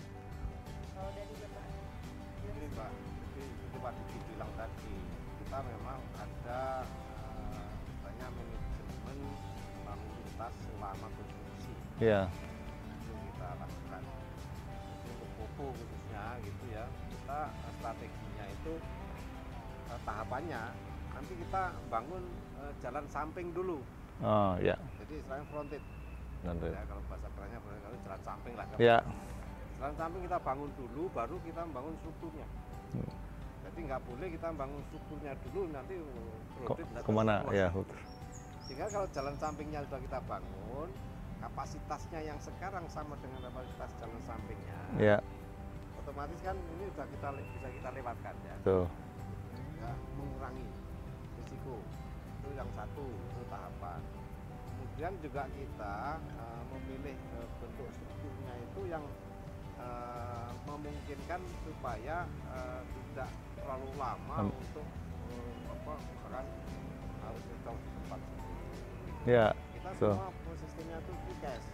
Iya, 12.05 12.21
itu 13.01 13.13
kita 13.33 13.49
lakukan. 13.57 14.03
Untuk 15.09 15.29
popo 15.41 15.65
khususnya 15.73 16.25
gitu 16.45 16.65
ya, 16.69 16.85
kita 17.09 17.41
eh, 17.49 17.73
strateginya 17.81 18.45
itu 18.53 18.73
eh, 19.89 19.99
tahapannya 20.05 20.63
nanti 21.15 21.33
kita 21.41 21.63
bangun 21.89 22.23
eh, 22.61 22.73
jalan 22.85 23.05
samping 23.09 23.49
dulu. 23.51 23.81
oh 24.21 24.53
ya, 24.61 24.77
Jadi 25.01 25.15
istilahnya 25.17 25.47
fronted. 25.49 25.83
nanti. 26.45 26.69
Ya, 26.69 26.83
kalau 26.85 27.03
bahasa 27.09 27.29
kerennya 27.33 27.59
kalau 27.59 27.97
jalan 28.05 28.21
samping 28.21 28.53
lah. 28.55 28.67
Ya, 28.77 28.99
Jalan 29.75 29.95
samping 29.97 30.21
kita 30.23 30.39
bangun 30.39 30.71
dulu, 30.77 31.03
baru 31.11 31.37
kita 31.41 31.63
bangun 31.67 31.95
strukturnya. 31.99 32.47
Hmm. 32.93 33.11
Jadi 33.65 33.79
nggak 33.89 34.01
boleh 34.05 34.29
kita 34.29 34.49
bangun 34.53 34.81
strukturnya 34.87 35.33
dulu, 35.41 35.61
nanti 35.73 35.95
uh, 35.97 36.05
Ko- 36.05 36.77
kredit 36.77 36.87
nggak 36.93 37.03
ke 37.03 37.11
mana? 37.11 37.35
Ya. 37.49 37.69
Sehingga 38.65 38.87
kalau 38.89 39.07
jalan 39.11 39.35
sampingnya 39.37 39.81
sudah 39.89 40.01
kita 40.01 40.19
bangun, 40.25 40.89
kapasitasnya 41.45 42.25
yang 42.25 42.39
sekarang 42.41 42.89
sama 42.89 43.13
dengan 43.21 43.45
kapasitas 43.45 43.93
jalan 44.01 44.21
sampingnya, 44.25 44.81
ya, 44.97 45.17
otomatis 46.01 46.41
kan 46.41 46.57
ini 46.57 46.89
sudah 46.89 47.05
kita 47.13 47.29
bisa 47.37 47.69
kita 47.69 47.89
lewatkan 47.93 48.35
ya, 48.49 48.55
betul. 48.65 48.85
ya 49.77 49.91
mengurangi 50.17 50.65
risiko. 51.37 51.77
Itu 52.41 52.49
yang 52.57 52.69
satu, 52.73 53.05
itu 53.05 53.43
tahapan. 53.53 54.01
Kemudian 54.73 55.13
juga 55.21 55.43
kita 55.53 55.95
uh, 56.17 56.63
memilih 56.73 57.17
uh, 57.37 57.49
bentuk 57.61 57.89
strukturnya 57.93 58.55
itu 58.65 58.81
yang 58.89 59.05
uh, 59.81 60.49
memungkinkan 60.65 61.41
supaya 61.65 62.25
uh, 62.53 62.81
tidak 62.89 63.29
terlalu 63.61 63.91
lama 64.01 64.49
Am- 64.49 64.53
untuk 64.53 64.87
uh, 65.29 65.53
apa 65.73 65.93
misalkan 66.09 66.47
harus 67.21 67.43
di 67.49 67.57
tempat. 67.65 68.21
Ya, 69.25 69.47
Kita 69.73 69.89
So. 69.97 70.09
semua 70.17 70.29
sistemnya 70.75 70.99
itu 70.99 71.13
precast. 71.15 71.67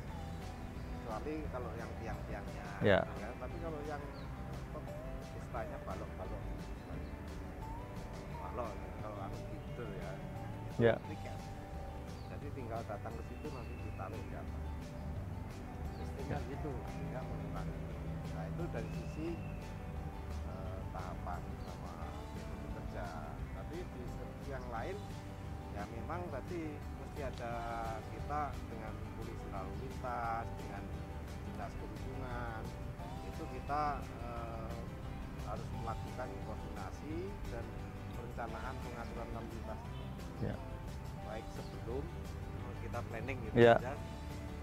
Kecuali 0.93 1.35
kalau 1.49 1.71
yang 1.81 1.89
tiang-tiangnya. 2.05 2.67
Ya. 2.85 3.01
kan. 3.01 3.33
Tapi 3.41 3.57
kalau 3.65 3.81
yang 3.89 4.03
istilahnya 5.41 5.79
balok-balok 5.89 6.43
balok 8.45 8.71
kalau 9.01 9.19
anu 9.25 9.39
gitu 9.49 9.85
ya. 9.97 10.11
Itu 10.69 10.81
Ya. 10.85 10.95
precast. 11.01 11.45
Jadi 12.29 12.47
tinggal 12.53 12.81
datang 12.85 13.13
ke 13.17 13.23
situ 13.33 13.49
nanti 13.49 13.73
ditaruh 13.89 14.21
di 14.21 14.35
atas. 14.37 14.65
Sistemnya 15.97 16.37
Ya. 16.37 16.49
gitu 16.53 16.71
sehingga 16.85 17.21
mengurangi. 17.25 17.79
Nah 18.37 18.45
itu 18.45 18.63
dari 18.69 18.91
sisi 19.01 19.29
eh, 20.45 20.79
tahapan 20.93 21.41
sama 21.65 21.93
metode 22.37 22.69
kerja. 22.77 23.07
Tapi 23.57 23.77
di 23.81 24.05
yang 24.53 24.67
lain 24.69 24.97
ya 25.73 25.89
memang 25.89 26.21
tadi 26.29 26.77
ada 27.21 27.55
kita 28.13 28.41
dengan 28.73 28.95
polisi 29.19 29.47
lalu 29.53 29.73
lintas 29.85 30.47
dengan 30.57 30.83
dinas 31.47 31.73
perhubungan. 31.77 32.63
Itu 33.29 33.43
kita 33.57 33.83
eh, 34.25 34.77
harus 35.45 35.69
melakukan 35.83 36.29
koordinasi 36.49 37.17
dan 37.53 37.65
perencanaan 38.17 38.75
pengaturan 38.85 39.29
lalu 39.37 39.49
lintas. 39.55 39.81
Ya. 40.41 40.57
baik 41.29 41.45
sebelum 41.53 42.03
kita 42.81 42.99
planning 43.07 43.39
gitu 43.45 43.55
Ya. 43.61 43.77
ya 43.79 43.93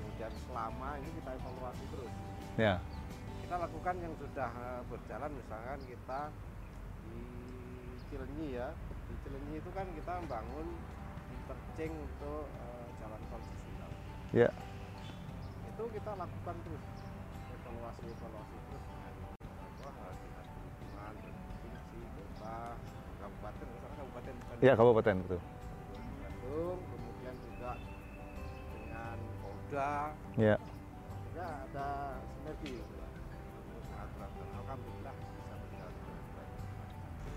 kemudian 0.02 0.34
selama 0.50 0.98
ini 1.00 1.10
kita 1.22 1.30
evaluasi 1.38 1.84
terus. 1.94 2.14
Ya, 2.58 2.76
kita 3.46 3.56
lakukan 3.62 3.96
yang 4.02 4.14
sudah 4.18 4.50
eh, 4.50 4.82
berjalan 4.90 5.32
misalkan 5.38 5.80
kita 5.86 6.22
di 7.06 7.22
Cilenyi 8.10 8.58
ya. 8.58 8.74
Di 9.08 9.16
Cilenyi 9.22 9.62
itu 9.62 9.70
kan 9.72 9.86
kita 9.94 10.12
membangun 10.26 10.68
interchange 11.78 12.10
untuk 12.10 12.46
eh, 12.58 12.86
jalan 12.98 13.22
tol 13.30 13.42
Susulan 13.46 13.92
ya, 14.34 14.50
itu 15.70 15.84
kita 15.94 16.12
lakukan 16.18 16.56
terus 16.66 16.84
evaluasi 17.54 18.06
evaluasi 18.18 18.56
terus 18.66 18.84
dengan 18.90 19.14
apa 19.62 20.10
dinas 20.18 20.48
perhubungan 20.50 21.14
provinsi 21.22 22.00
kota 22.18 22.58
kabupaten 23.22 23.68
misalkan 23.70 23.98
kabupaten 24.02 24.34
bukan 24.42 24.56
ya 24.66 24.74
kabupaten 24.74 25.16
betul. 25.22 25.42
Bandung 26.18 26.80
kemudian 26.82 27.36
juga 27.46 27.72
dengan 28.74 29.18
Polda. 29.46 29.94
Ya, 30.34 30.56
ya 31.38 31.48
ada 31.70 31.90
sinergi 32.26 32.74
gitu 32.82 32.96
alhamdulillah 34.66 35.14
bisa 35.14 35.54
berjalan. 35.62 35.94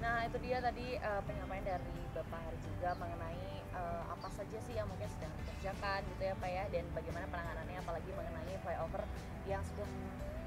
Nah 0.00 0.16
itu 0.24 0.36
dia 0.40 0.58
tadi 0.64 0.96
uh, 0.96 1.20
penyampaian 1.28 1.76
dari 1.76 1.92
Bapak 2.16 2.40
Hari 2.40 2.58
juga 2.64 2.90
mengenai 2.96 3.59
uh, 3.74 4.02
apa 4.10 4.28
saja 4.32 4.58
sih 4.64 4.74
yang 4.76 4.86
mungkin 4.88 5.08
sedang 5.10 5.32
dikerjakan 5.42 6.00
gitu 6.16 6.22
ya 6.22 6.34
Pak 6.38 6.50
ya 6.50 6.64
dan 6.70 6.84
bagaimana 6.92 7.26
penanganannya 7.30 7.78
apalagi 7.80 8.10
mengenai 8.14 8.56
flyover 8.62 9.02
yang 9.46 9.62
sedang 9.64 9.90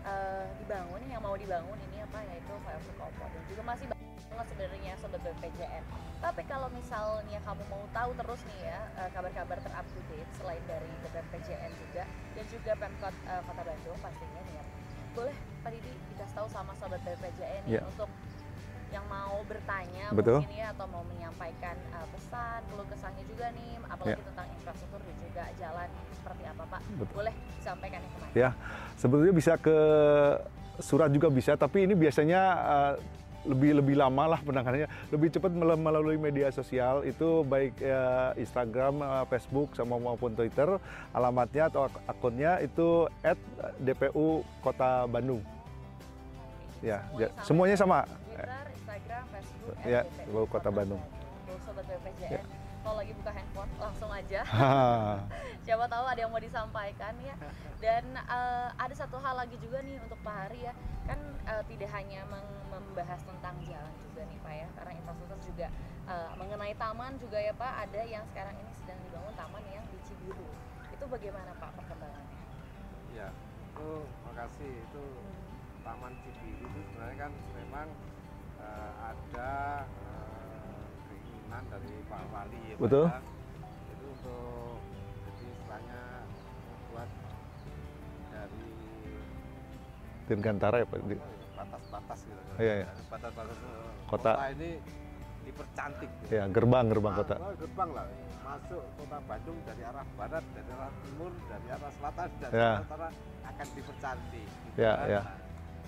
uh, 0.03 0.47
dibangun 0.59 1.01
yang 1.09 1.21
mau 1.23 1.35
dibangun 1.35 1.77
ini 1.91 2.03
apa 2.03 2.19
yaitu 2.29 2.53
flyover 2.63 2.93
Kopo 2.99 3.25
dan 3.27 3.43
juga 3.49 3.61
masih 3.65 3.85
banyak 3.89 4.47
sebenarnya 4.49 4.93
sobat 4.97 5.21
BPJN. 5.21 5.83
Tapi 6.17 6.41
kalau 6.47 6.71
misalnya 6.73 7.37
kamu 7.43 7.63
mau 7.69 7.83
tahu 7.93 8.11
terus 8.17 8.41
nih 8.49 8.59
ya 8.65 8.79
uh, 8.97 9.09
kabar-kabar 9.13 9.57
terupdate 9.61 9.91
to 9.93 10.01
date 10.09 10.31
selain 10.39 10.63
dari 10.65 10.89
BPJN 11.03 11.71
juga 11.77 12.03
dan 12.07 12.45
juga 12.49 12.71
Pemkot 12.79 13.15
uh, 13.29 13.41
Kota 13.45 13.61
Bandung 13.61 13.97
pastinya 14.01 14.41
nih 14.47 14.55
ya. 14.57 14.63
Boleh 15.13 15.35
Pak 15.61 15.69
Didi 15.77 15.93
dikasih 16.15 16.35
tahu 16.35 16.47
sama 16.49 16.73
sobat 16.81 16.99
BPJN 17.05 17.61
nih 17.69 17.77
Ya. 17.77 17.81
untuk 17.85 18.09
yang 18.93 19.05
mau 19.09 19.41
bertanya 19.43 20.05
Betul. 20.13 20.45
mungkin 20.45 20.53
ya 20.53 20.67
atau 20.69 20.85
mau 20.87 21.03
menyampaikan 21.09 21.75
uh, 21.91 22.07
pesan, 22.13 22.59
keluh 22.69 22.87
kesahnya 22.87 23.23
juga 23.25 23.49
nih, 23.51 23.71
apalagi 23.83 24.21
Ya. 24.21 24.27
tentang 24.29 24.47
infrastruktur 24.53 24.99
dan 25.01 25.15
juga 25.19 25.43
jalan 25.57 25.89
seperti 26.13 26.43
apa 26.45 26.63
Pak, 26.69 26.81
Betul. 26.95 27.13
boleh 27.17 27.33
disampaikan 27.57 27.99
nih 27.99 28.09
ke 28.09 28.17
mana? 28.21 28.31
Ya, 28.37 28.49
sebetulnya 28.95 29.33
bisa 29.33 29.53
ke 29.57 29.77
surat 30.77 31.09
juga 31.09 31.27
bisa, 31.29 31.53
tapi 31.53 31.85
ini 31.85 31.93
biasanya 31.93 32.41
eh, 32.63 32.93
lebih 33.43 33.83
lebih 33.83 33.95
lama 33.99 34.23
lah 34.23 34.39
penanganannya, 34.39 34.87
lebih 35.11 35.27
cepat 35.29 35.51
mel- 35.51 35.75
melalui 35.75 36.15
media 36.15 36.47
sosial 36.49 37.03
itu 37.03 37.43
baik 37.43 37.75
eh, 37.77 38.29
Instagram, 38.39 39.01
eh, 39.01 39.25
Facebook 39.27 39.75
sama 39.75 39.99
maupun 39.99 40.31
Twitter. 40.31 40.79
Alamatnya 41.11 41.67
atau 41.67 41.85
ak- 41.85 42.01
akunnya 42.07 42.61
itu 42.61 43.09
@dpu 43.77 44.27
Kota 44.61 45.05
Bandung. 45.05 45.43
Oke, 46.83 46.87
Ya, 46.87 46.99
semuanya 47.03 47.19
ya, 47.19 47.27
sama 47.31 47.43
semuanya 47.43 47.75
sama. 47.75 47.99
Ya, 49.83 50.01
Bawa 50.27 50.45
Kota 50.45 50.69
Bandung. 50.69 50.99
Sobat 51.63 51.85
BPJN, 51.85 52.33
Ya. 52.33 52.41
kalau 52.81 52.99
lagi 52.99 53.13
buka 53.15 53.31
handphone 53.31 53.71
langsung 53.77 54.11
aja. 54.11 54.41
Siapa 55.65 55.85
tahu 55.87 56.03
ada 56.03 56.19
yang 56.19 56.27
mau 56.27 56.41
disampaikan 56.41 57.13
ya. 57.21 57.35
Dan 57.79 58.03
eh, 58.13 58.67
ada 58.73 58.91
satu 58.93 59.15
hal 59.17 59.37
lagi 59.37 59.55
juga 59.57 59.79
nih 59.79 59.95
untuk 59.97 60.19
Pak 60.19 60.35
Hari 60.35 60.59
ya, 60.61 60.73
kan 61.05 61.19
eh, 61.45 61.63
tidak 61.69 61.89
hanya 61.93 62.27
meng- 62.27 62.63
membahas 62.67 63.21
tentang 63.23 63.55
jalan 63.63 63.93
juga 64.01 64.21
nih 64.25 64.39
Pak 64.39 64.53
ya, 64.53 64.67
karena 64.73 64.91
infrastruktur 64.93 65.39
juga 65.45 65.67
eh, 66.03 66.31
mengenai 66.35 66.73
taman 66.75 67.15
juga 67.15 67.37
ya 67.39 67.53
Pak, 67.55 67.73
ada 67.87 68.01
yang 68.03 68.23
sekarang 68.27 68.55
ini 68.57 68.71
sedang 68.75 68.99
dibangun 68.99 69.33
taman 69.35 69.63
yang 69.71 69.85
di 69.87 69.97
Cibiru. 70.03 70.47
Itu 70.91 71.05
bagaimana 71.07 71.55
Pak 71.55 71.79
perkembangannya? 71.79 72.35
Ya, 73.13 73.29
itu 73.69 73.89
makasih 74.25 74.71
itu 74.83 75.03
Taman 75.79 76.11
Cibiru 76.19 76.65
itu 76.65 76.79
sebenarnya 76.89 77.17
kan 77.19 77.31
memang 77.53 77.87
eh, 78.73 78.93
ada 79.05 79.51
eh, 79.85 80.85
keinginan 81.07 81.63
dari 81.69 81.93
Pak 82.05 82.21
Wali 82.29 82.61
ya 82.63 82.75
Pak 82.75 82.81
Betul. 82.81 83.05
ya. 83.05 83.19
Itu 83.93 84.05
untuk 84.09 84.77
jadi 85.23 85.43
istilahnya 85.47 86.01
membuat 86.67 87.09
dari 88.29 88.65
Dirgantara 90.23 90.75
ya 90.81 90.87
Pak. 90.87 90.99
Di- 91.05 91.21
batas-batas 91.53 92.19
gitu. 92.25 92.41
Iya, 92.57 92.73
iya. 92.81 92.87
Batas-batas 93.07 93.55
eh, 93.55 93.89
Kota. 94.09 94.31
kota 94.35 94.45
ini 94.51 94.69
dipercantik. 95.43 96.09
gitu. 96.21 96.31
Ya, 96.33 96.43
gerbang 96.49 96.85
gerbang 96.89 97.13
Nah, 97.13 97.19
kota. 97.21 97.35
oh, 97.39 97.53
gerbang 97.55 97.89
lah 97.93 98.05
masuk 98.43 98.83
kota 98.99 99.17
Bandung 99.23 99.57
dari 99.63 99.81
arah 99.81 100.05
barat, 100.13 100.43
dari 100.51 100.69
arah 100.69 100.91
timur, 101.01 101.31
dari 101.47 101.67
arah 101.71 101.91
selatan, 101.95 102.29
dari 102.39 102.53
Ya. 102.53 102.69
arah 102.69 102.83
utara 102.83 103.07
akan 103.43 103.67
dipercantik. 103.73 104.47
gitu 104.47 104.77
Ya, 104.81 104.93
kan. 104.97 105.07
ya. 105.07 105.21
Nah, 105.21 105.37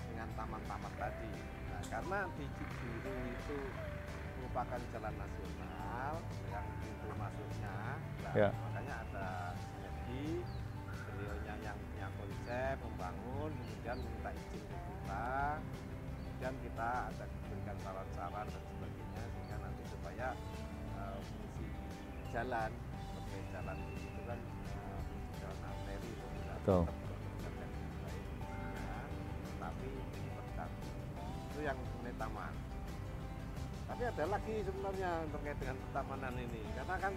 dengan 0.05 0.29
taman-taman 0.37 0.93
tadi. 0.95 1.29
Karena 1.89 2.19
di 2.35 2.45
Cibiru 2.57 3.15
itu 3.31 3.57
merupakan 4.35 4.79
jalan 4.91 5.13
nasional 5.15 6.13
yang 6.51 6.65
pintu 6.81 7.07
masuknya, 7.15 7.77
nah, 8.23 8.33
Ya. 8.35 8.49
makanya 8.51 8.95
ada 9.07 9.27
sinergi. 9.55 10.43
Beliaunya 11.15 11.53
yang 11.63 11.77
punya 11.79 12.07
konsep 12.19 12.75
membangun, 12.83 13.51
kemudian 13.55 13.97
minta 14.03 14.29
izin 14.35 14.63
ke 14.67 14.77
kita, 14.83 15.31
kemudian 16.19 16.53
kita 16.59 16.89
ada 17.07 17.23
diberikan 17.25 17.77
saran-saran 17.79 18.45
dan 18.51 18.63
sebagainya 18.67 19.23
sehingga 19.31 19.57
nanti 19.63 19.83
supaya 19.87 20.27
eh, 20.99 21.17
fungsi 21.23 21.67
jalan 22.35 22.71
sebagai 22.99 23.41
jalan 23.55 23.77
itu 23.79 24.21
kan 24.27 24.39
fungsi 24.43 25.31
jalan 25.39 25.59
arteri 25.63 26.09
itu 26.11 26.25
tidak 26.35 26.57
itu 31.55 31.63
yang 31.63 31.79
mengenai 31.79 32.15
taman. 32.19 32.53
Tapi 33.87 34.01
ada 34.03 34.23
lagi 34.27 34.55
sebenarnya 34.67 35.11
terkait 35.31 35.57
dengan 35.63 35.77
pertamanan 35.87 36.35
ini. 36.35 36.61
Karena 36.75 36.95
kan 36.99 37.13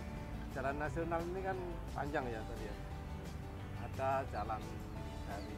jalan 0.55 0.77
nasional 0.79 1.21
ini 1.27 1.41
kan 1.43 1.59
panjang 1.91 2.25
ya 2.31 2.41
tadi 2.47 2.65
ya. 2.71 2.75
Ada 3.83 4.11
jalan 4.31 4.63
dari 5.27 5.57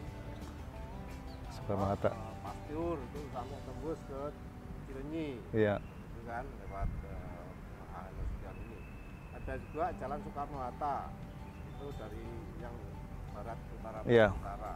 Soekarno 1.53 1.85
Hatta. 1.93 2.09
eh, 2.09 2.33
itu 2.73 3.21
sampai 3.37 3.59
tembus 3.69 4.01
ke 4.09 4.21
Cilenyi. 4.89 5.29
Iya. 5.53 5.77
itu 5.85 6.21
kan 6.25 6.45
lewat 6.65 6.89
Nasution 8.01 8.55
ini. 8.65 8.79
Ada 9.37 9.53
juga 9.69 9.87
jalan 10.01 10.19
Soekarno 10.25 10.57
Hatta 10.57 10.97
itu 11.69 11.87
dari 12.01 12.25
yang 12.65 12.75
barat 13.37 13.59
utara 13.77 13.99
barat 14.01 14.09
Iya. 14.09 14.29
utara. 14.33 14.73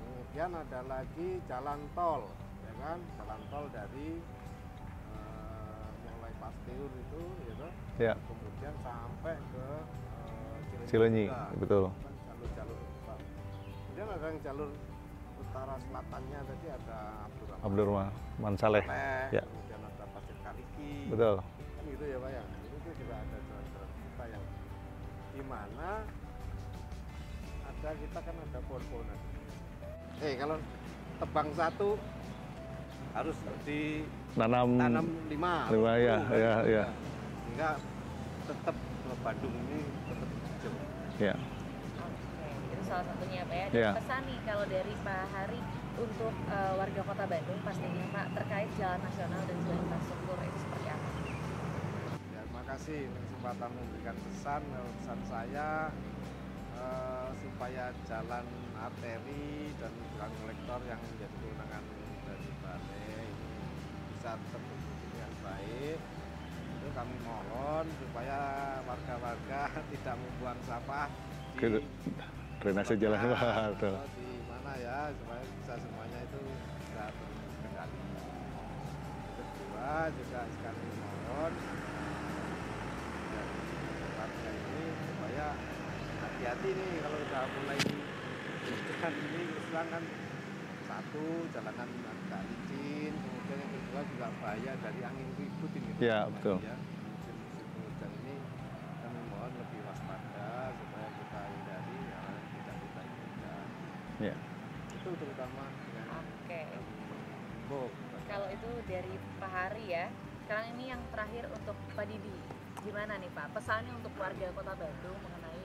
Kemudian 0.00 0.50
ada 0.56 0.80
lagi 0.88 1.28
jalan 1.44 1.80
tol 1.92 2.24
kan 2.82 2.98
jalan 3.16 3.40
tol 3.46 3.64
dari 3.70 4.08
eh, 5.08 5.86
mulai 6.10 6.32
Pasteur 6.36 6.90
itu 6.90 7.20
gitu 7.46 7.66
Ya. 8.00 8.14
kemudian 8.26 8.74
sampai 8.82 9.36
ke 9.38 9.66
eh, 10.82 10.86
Cilenyi, 10.90 11.30
juga. 11.30 11.46
betul. 11.56 11.82
Kan 11.94 12.14
jalur-jalur 12.26 12.78
kemudian 13.86 14.08
ada 14.08 14.26
yang 14.26 14.40
jalur 14.42 14.70
utara 15.38 15.74
selatannya 15.78 16.38
tadi 16.42 16.66
ada 16.68 16.98
Abdurrahman 17.28 17.62
Abdurrahman 17.62 18.54
Saleh. 18.56 18.84
Ya. 19.30 19.42
kemudian 19.44 19.80
ada 19.80 20.04
Pasir 20.10 20.36
Kaliki 20.40 20.92
Betul. 21.12 21.34
kan 21.38 21.84
gitu 21.86 22.04
ya 22.08 22.16
Pak 22.18 22.30
ya 22.32 22.42
itu 22.64 22.90
juga 22.98 23.14
ada 23.14 23.36
jalan-jalan 23.38 23.90
kita 23.94 24.24
yang 24.32 24.44
di 25.32 25.42
mana 25.44 25.90
ada 27.62 27.90
kita 27.94 28.18
kan 28.20 28.34
ada 28.36 28.58
pohon-pohonan 28.66 29.18
eh 30.22 30.34
kalau 30.36 30.56
tebang 31.18 31.48
satu 31.52 31.88
harus 33.12 33.36
ditanam 33.68 34.68
Nanam 34.80 35.06
lima 35.28 35.68
lima, 35.68 35.92
ya, 36.00 36.16
kan? 36.24 36.32
ya, 36.32 36.54
ya. 36.64 36.84
sehingga 37.44 37.70
tetap 38.48 38.76
Bandung 39.22 39.54
ini 39.54 39.80
tetap 40.08 40.28
hijau 40.32 40.72
ya. 41.20 41.34
Oke, 42.02 42.48
itu 42.72 42.82
salah 42.88 43.04
satunya 43.06 43.44
Pak 43.46 43.54
ya. 43.54 43.66
Dan 43.68 43.76
Iya. 43.76 43.90
pesan 44.00 44.22
nih 44.26 44.38
kalau 44.42 44.64
dari 44.66 44.92
Pak 45.04 45.22
Hari 45.30 45.60
untuk 45.92 46.34
eh, 46.48 46.72
warga 46.74 47.00
Kota 47.04 47.24
Bandung 47.28 47.60
pastinya 47.62 48.04
Pak 48.10 48.26
terkait 48.34 48.70
jalan 48.80 49.00
nasional 49.04 49.40
dan 49.44 49.56
juga 49.62 49.74
infrastruktur 49.78 50.36
itu 50.40 50.58
seperti 50.58 50.88
apa? 50.88 51.08
Ya, 52.32 52.40
terima 52.48 52.62
kasih 52.66 53.00
kesempatan 53.12 53.70
memberikan 53.76 54.16
pesan. 54.26 54.62
Pesan 54.98 55.18
saya 55.28 55.68
eh, 56.74 57.28
supaya 57.44 57.84
jalan 58.08 58.44
arteri 58.74 59.70
dan 59.76 59.92
jalan 60.16 60.32
kolektor 60.40 60.80
yang 60.88 60.98
menjadi 60.98 61.34
kewenangan 61.38 61.82
balai 62.72 63.20
ini 63.20 63.60
bisa 64.16 64.32
berfungsi 64.36 64.92
dengan 65.12 65.32
baik. 65.44 65.98
Itu 66.72 66.88
kami 66.96 67.16
mohon 67.20 67.84
supaya 68.00 68.38
warga-warga 68.88 69.60
tidak 69.92 70.14
membuang 70.16 70.60
sampah 70.64 71.08
di 71.52 71.84
drainase 72.62 72.94
jalan 72.96 73.18
atau 73.18 73.98
di 74.16 74.28
mana 74.48 74.72
ya 74.80 74.98
supaya 75.12 75.42
bisa 75.42 75.74
semuanya 75.76 76.18
itu 76.24 76.40
bisa 76.80 77.04
terkendali. 77.12 77.98
Kedua 79.36 79.92
juga 80.16 80.40
sekali 80.48 80.86
mohon 80.96 81.52
warga 84.16 84.50
ini 84.54 84.84
supaya 85.12 85.46
hati-hati 86.22 86.68
nih 86.72 86.92
kalau 87.02 87.18
udah 87.20 87.42
mulai 87.58 87.78
jalan 88.62 89.14
ini 89.18 89.42
sekarang 89.66 89.90
kan 89.90 90.04
satu 90.86 91.24
jalanan 91.50 91.88
yang 91.90 92.20
kedua 93.92 94.08
juga 94.08 94.32
bahaya 94.40 94.72
dari 94.80 95.04
angin 95.04 95.28
ribut 95.36 95.68
ini 95.76 95.92
Ya, 96.00 96.24
betul. 96.24 96.64
ya. 96.64 96.80
musim-musim 97.04 97.36
penghujan 97.76 98.08
ini 98.24 98.40
kami 99.04 99.20
mohon 99.28 99.52
lebih 99.52 99.84
waspada 99.84 100.48
supaya 100.72 101.08
kita 101.12 101.40
hindari 101.52 102.00
hal 102.08 102.32
yang 102.32 102.48
tidak 102.48 102.76
kita 102.80 103.00
inginkan 103.04 103.66
Ya. 104.16 104.34
itu 104.88 105.08
terutama 105.12 105.68
dengan 105.84 106.24
Oke. 106.24 106.62
Bo, 107.68 107.92
Kalau 108.24 108.48
itu 108.48 108.68
dari 108.88 109.12
Pak 109.36 109.50
Hari 109.52 109.84
ya. 109.84 110.08
Sekarang 110.40 110.72
ini 110.72 110.88
yang 110.88 111.00
terakhir 111.12 111.52
untuk 111.52 111.76
Pak 111.92 112.08
Didi. 112.08 112.32
Gimana 112.80 113.20
nih 113.20 113.28
Pak? 113.28 113.52
Pesannya 113.52 113.92
untuk 113.92 114.16
warga 114.16 114.48
Kota 114.56 114.72
Bandung 114.72 115.18
mengenai 115.20 115.64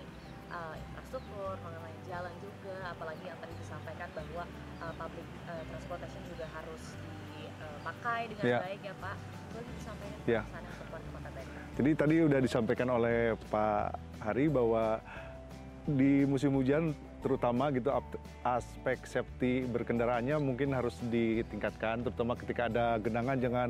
eh, 0.51 0.75
infrastruktur, 0.83 1.55
mengenai 1.63 1.95
jalan 2.03 2.35
juga, 2.43 2.91
apalagi 2.91 3.23
yang 3.23 3.39
tadi 3.39 3.55
disampaikan 3.55 4.11
bahwa 4.11 4.43
eh, 4.83 4.93
public 4.99 5.23
eh, 5.47 5.63
transportation 5.71 6.23
juga 6.27 6.43
harus 6.51 6.83
dipakai 7.75 8.21
dengan 8.31 8.43
Ya. 8.45 8.59
baik 8.63 8.81
ya 8.83 8.93
Pak. 8.99 9.15
Boleh 9.51 9.71
disampaikan 9.75 10.17
Ya. 10.27 10.41
Kota 10.43 11.29
Bandung. 11.31 11.75
Jadi 11.77 11.91
tadi 11.93 12.15
udah 12.25 12.39
disampaikan 12.41 12.89
oleh 12.89 13.17
Pak 13.53 13.85
Hari 14.17 14.45
bahwa 14.49 14.97
di 15.87 16.25
musim 16.27 16.51
hujan 16.57 16.91
terutama 17.21 17.73
gitu 17.73 17.89
aspek 18.45 19.01
safety 19.07 19.65
berkendaraannya 19.65 20.37
mungkin 20.37 20.75
harus 20.75 20.95
ditingkatkan 21.09 22.05
terutama 22.05 22.37
ketika 22.37 22.69
ada 22.69 23.01
genangan 23.01 23.37
jangan 23.41 23.69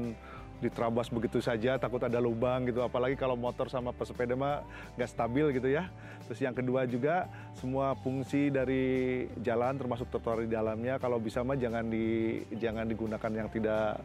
diterabas 0.57 1.13
begitu 1.13 1.37
saja 1.37 1.77
takut 1.77 2.01
ada 2.01 2.17
lubang 2.17 2.65
gitu. 2.65 2.81
Apalagi 2.81 3.13
kalau 3.13 3.37
motor 3.37 3.69
sama 3.69 3.93
pesepeda 3.93 4.33
mah 4.33 4.65
nggak 4.97 5.09
stabil 5.09 5.45
gitu 5.57 5.69
ya. 5.69 5.89
Terus 6.27 6.39
yang 6.43 6.55
kedua 6.57 6.83
juga 6.89 7.29
semua 7.55 7.95
fungsi 7.99 8.49
dari 8.51 9.25
jalan 9.39 9.77
termasuk 9.77 10.09
trotoar 10.11 10.43
di 10.43 10.51
dalamnya 10.51 10.99
kalau 10.99 11.21
bisa 11.21 11.45
mah 11.45 11.55
jangan 11.55 11.87
di 11.87 12.41
jangan 12.57 12.85
digunakan 12.89 13.31
yang 13.31 13.47
tidak 13.53 14.01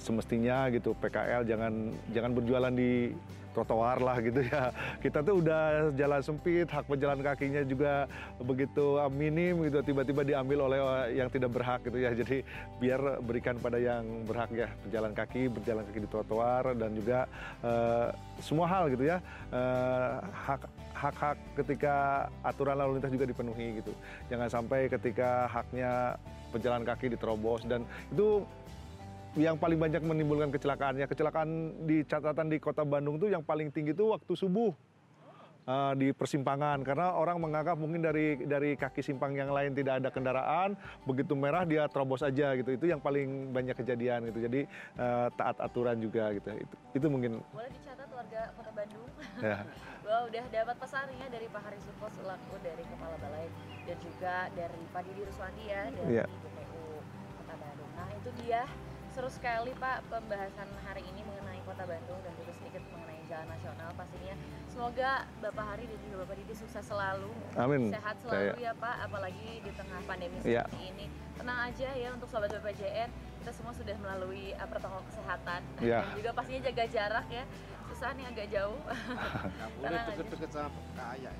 semestinya 0.00 0.66
gitu. 0.72 0.96
PKL 0.96 1.44
jangan 1.44 1.72
jangan 2.10 2.30
berjualan 2.32 2.72
di 2.72 3.12
trotoar 3.52 3.98
lah 4.00 4.16
gitu 4.22 4.40
ya. 4.46 4.70
Kita 5.02 5.20
tuh 5.20 5.42
udah 5.42 5.92
jalan 5.94 6.20
sempit, 6.22 6.66
hak 6.70 6.86
pejalan 6.86 7.20
kakinya 7.20 7.62
juga 7.66 8.06
begitu 8.40 8.96
uh, 8.98 9.10
minim 9.10 9.60
gitu, 9.66 9.82
tiba-tiba 9.82 10.22
diambil 10.22 10.70
oleh 10.70 10.78
uh, 10.80 11.06
yang 11.10 11.28
tidak 11.28 11.50
berhak 11.52 11.80
gitu 11.86 11.98
ya. 11.98 12.10
Jadi 12.14 12.42
biar 12.78 13.20
berikan 13.22 13.58
pada 13.58 13.76
yang 13.76 14.04
berhak 14.24 14.50
ya, 14.54 14.68
pejalan 14.86 15.12
kaki, 15.12 15.50
berjalan 15.50 15.82
kaki 15.86 15.98
di 16.04 16.08
trotoar 16.08 16.74
dan 16.78 16.90
juga 16.94 17.18
uh, 17.62 18.08
semua 18.38 18.66
hal 18.70 18.90
gitu 18.94 19.04
ya. 19.06 19.18
Uh, 19.50 20.22
hak 20.30 20.62
hak-hak 21.00 21.38
ketika 21.56 22.28
aturan 22.44 22.76
lalu 22.76 23.00
lintas 23.00 23.08
juga 23.08 23.24
dipenuhi 23.24 23.80
gitu. 23.80 23.92
Jangan 24.28 24.48
sampai 24.52 24.84
ketika 24.92 25.48
haknya 25.48 26.20
pejalan 26.52 26.82
kaki 26.84 27.14
diterobos 27.14 27.64
dan 27.64 27.86
itu 28.12 28.44
yang 29.38 29.54
paling 29.54 29.78
banyak 29.78 30.02
menimbulkan 30.02 30.50
kecelakaannya. 30.50 31.06
Kecelakaan 31.06 31.50
di 31.86 32.02
catatan 32.02 32.50
di 32.50 32.58
kota 32.58 32.82
Bandung 32.82 33.20
tuh 33.20 33.30
yang 33.30 33.44
paling 33.46 33.70
tinggi 33.70 33.94
itu 33.94 34.10
waktu 34.10 34.32
subuh 34.34 34.74
uh, 35.70 35.92
di 35.94 36.10
persimpangan. 36.10 36.82
Karena 36.82 37.14
orang 37.14 37.38
menganggap 37.38 37.78
mungkin 37.78 38.02
dari 38.02 38.42
dari 38.42 38.74
kaki 38.74 39.04
simpang 39.04 39.38
yang 39.38 39.54
lain 39.54 39.70
tidak 39.76 40.02
ada 40.02 40.10
kendaraan 40.10 40.74
begitu 41.06 41.38
merah 41.38 41.62
dia 41.62 41.86
terobos 41.86 42.26
aja 42.26 42.58
gitu. 42.58 42.74
Itu 42.74 42.90
yang 42.90 42.98
paling 42.98 43.54
banyak 43.54 43.78
kejadian 43.78 44.26
gitu. 44.34 44.38
Jadi 44.50 44.60
uh, 44.98 45.30
taat 45.38 45.62
aturan 45.62 46.02
juga 46.02 46.34
gitu. 46.34 46.50
Itu 46.50 46.76
itu 46.98 47.06
mungkin. 47.06 47.38
Boleh 47.54 47.70
dicatat 47.70 48.08
warga 48.10 48.50
kota 48.58 48.70
Bandung? 48.74 49.08
Ya. 49.40 49.64
bahwa 50.04 50.26
udah 50.26 50.44
dapat 50.50 50.76
pesannya 50.82 51.26
dari 51.30 51.46
Pak 51.48 51.62
Haris 51.64 51.86
Supos 51.86 52.12
selaku 52.18 52.58
dari 52.66 52.82
Kepala 52.82 53.16
Balai 53.22 53.46
dan 53.86 53.96
juga 54.02 54.50
dari 54.58 54.82
Pak 54.90 55.02
Didi 55.06 55.22
Ruswandi 55.22 55.64
ya. 55.70 55.82
Dari 55.86 56.18
ya. 56.18 56.26
BPU 56.26 56.98
Kota 57.40 57.54
Bandung. 57.56 57.90
Nah 57.94 58.08
itu 58.18 58.30
dia 58.42 58.66
seru 59.20 59.36
sekali 59.36 59.68
Pak 59.76 60.08
pembahasan 60.08 60.64
hari 60.80 61.04
ini 61.04 61.20
mengenai 61.20 61.60
Kota 61.68 61.84
Bandung 61.84 62.16
dan 62.24 62.32
juga 62.40 62.56
sedikit 62.56 62.80
mengenai 62.88 63.20
jalan 63.28 63.52
nasional 63.52 63.92
pastinya. 63.92 64.32
Semoga 64.72 65.28
Bapak 65.44 65.64
Hari 65.76 65.84
dan 65.92 65.98
juga 66.08 66.24
Bapak 66.24 66.40
Didi 66.40 66.54
sukses 66.56 66.80
selalu. 66.88 67.28
Amin. 67.52 67.92
Sehat 67.92 68.16
selalu 68.24 68.56
Saya. 68.56 68.64
ya 68.64 68.72
Pak, 68.80 68.96
apalagi 69.04 69.60
di 69.60 69.70
tengah 69.76 70.00
pandemi 70.08 70.40
ya. 70.40 70.64
seperti 70.64 70.80
ini. 70.88 71.06
Tenang 71.36 71.58
aja 71.68 71.88
ya 71.92 72.08
untuk 72.16 72.32
sobat 72.32 72.48
BPJN, 72.48 73.08
kita 73.44 73.52
semua 73.52 73.76
sudah 73.76 73.96
melalui 74.00 74.56
uh, 74.56 74.64
protokol 74.64 75.04
kesehatan 75.12 75.60
ya. 75.84 76.00
dan 76.00 76.16
juga 76.16 76.30
pastinya 76.32 76.60
jaga 76.72 76.84
jarak 76.88 77.26
ya 77.28 77.44
susah 78.00 78.16
nih 78.16 78.32
agak 78.32 78.48
jauh. 78.48 78.80
Nggak 79.60 79.70
boleh 79.76 80.00
deket-deket 80.08 80.50
sama 80.56 80.80
kaya. 80.96 81.32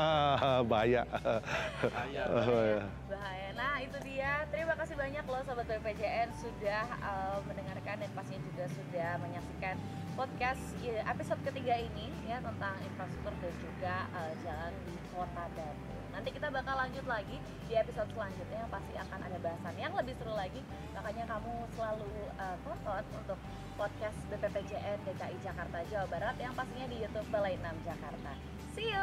Bahaya. 0.70 1.02
Bahaya. 1.10 2.22
Bahaya. 2.38 2.82
Bahaya. 3.10 3.48
Nah 3.58 3.74
itu 3.82 3.98
dia. 4.06 4.46
Terima 4.54 4.78
kasih 4.78 4.94
banyak 4.94 5.26
loh 5.26 5.42
Sobat 5.42 5.66
BPJN 5.66 6.30
sudah 6.38 6.86
uh, 7.02 7.42
mendengarkan 7.50 7.98
dan 7.98 8.10
pastinya 8.14 8.46
juga 8.46 8.64
sudah 8.70 9.10
menyaksikan 9.26 9.74
podcast 10.14 10.62
ya, 10.86 11.02
episode 11.10 11.42
ketiga 11.42 11.82
ini 11.82 12.06
ya 12.30 12.38
tentang 12.38 12.78
infrastruktur 12.86 13.34
dan 13.34 13.54
juga 13.58 13.94
uh, 14.14 14.32
jalan 14.46 14.70
di 14.86 14.94
kota 15.10 15.44
Bandung. 15.50 16.03
Nanti 16.14 16.30
kita 16.30 16.46
bakal 16.54 16.78
lanjut 16.78 17.02
lagi 17.10 17.42
di 17.66 17.74
episode 17.74 18.06
selanjutnya 18.14 18.62
yang 18.62 18.70
pasti 18.70 18.94
akan 18.94 19.18
ada 19.18 19.38
bahasan 19.42 19.74
yang 19.74 19.90
lebih 19.98 20.14
seru 20.14 20.30
lagi. 20.38 20.62
Makanya 20.94 21.26
kamu 21.26 21.52
selalu 21.74 22.06
uh, 22.38 22.54
tonton 22.62 23.02
untuk 23.18 23.38
podcast 23.74 24.14
BPPJN 24.30 25.02
DKI 25.10 25.36
Jakarta 25.42 25.82
Jawa 25.90 26.06
Barat 26.06 26.38
yang 26.38 26.54
pastinya 26.54 26.86
di 26.86 27.02
YouTube 27.02 27.26
Balai 27.34 27.58
6 27.58 27.66
Jakarta. 27.82 28.32
See 28.78 28.94
you. 28.94 29.02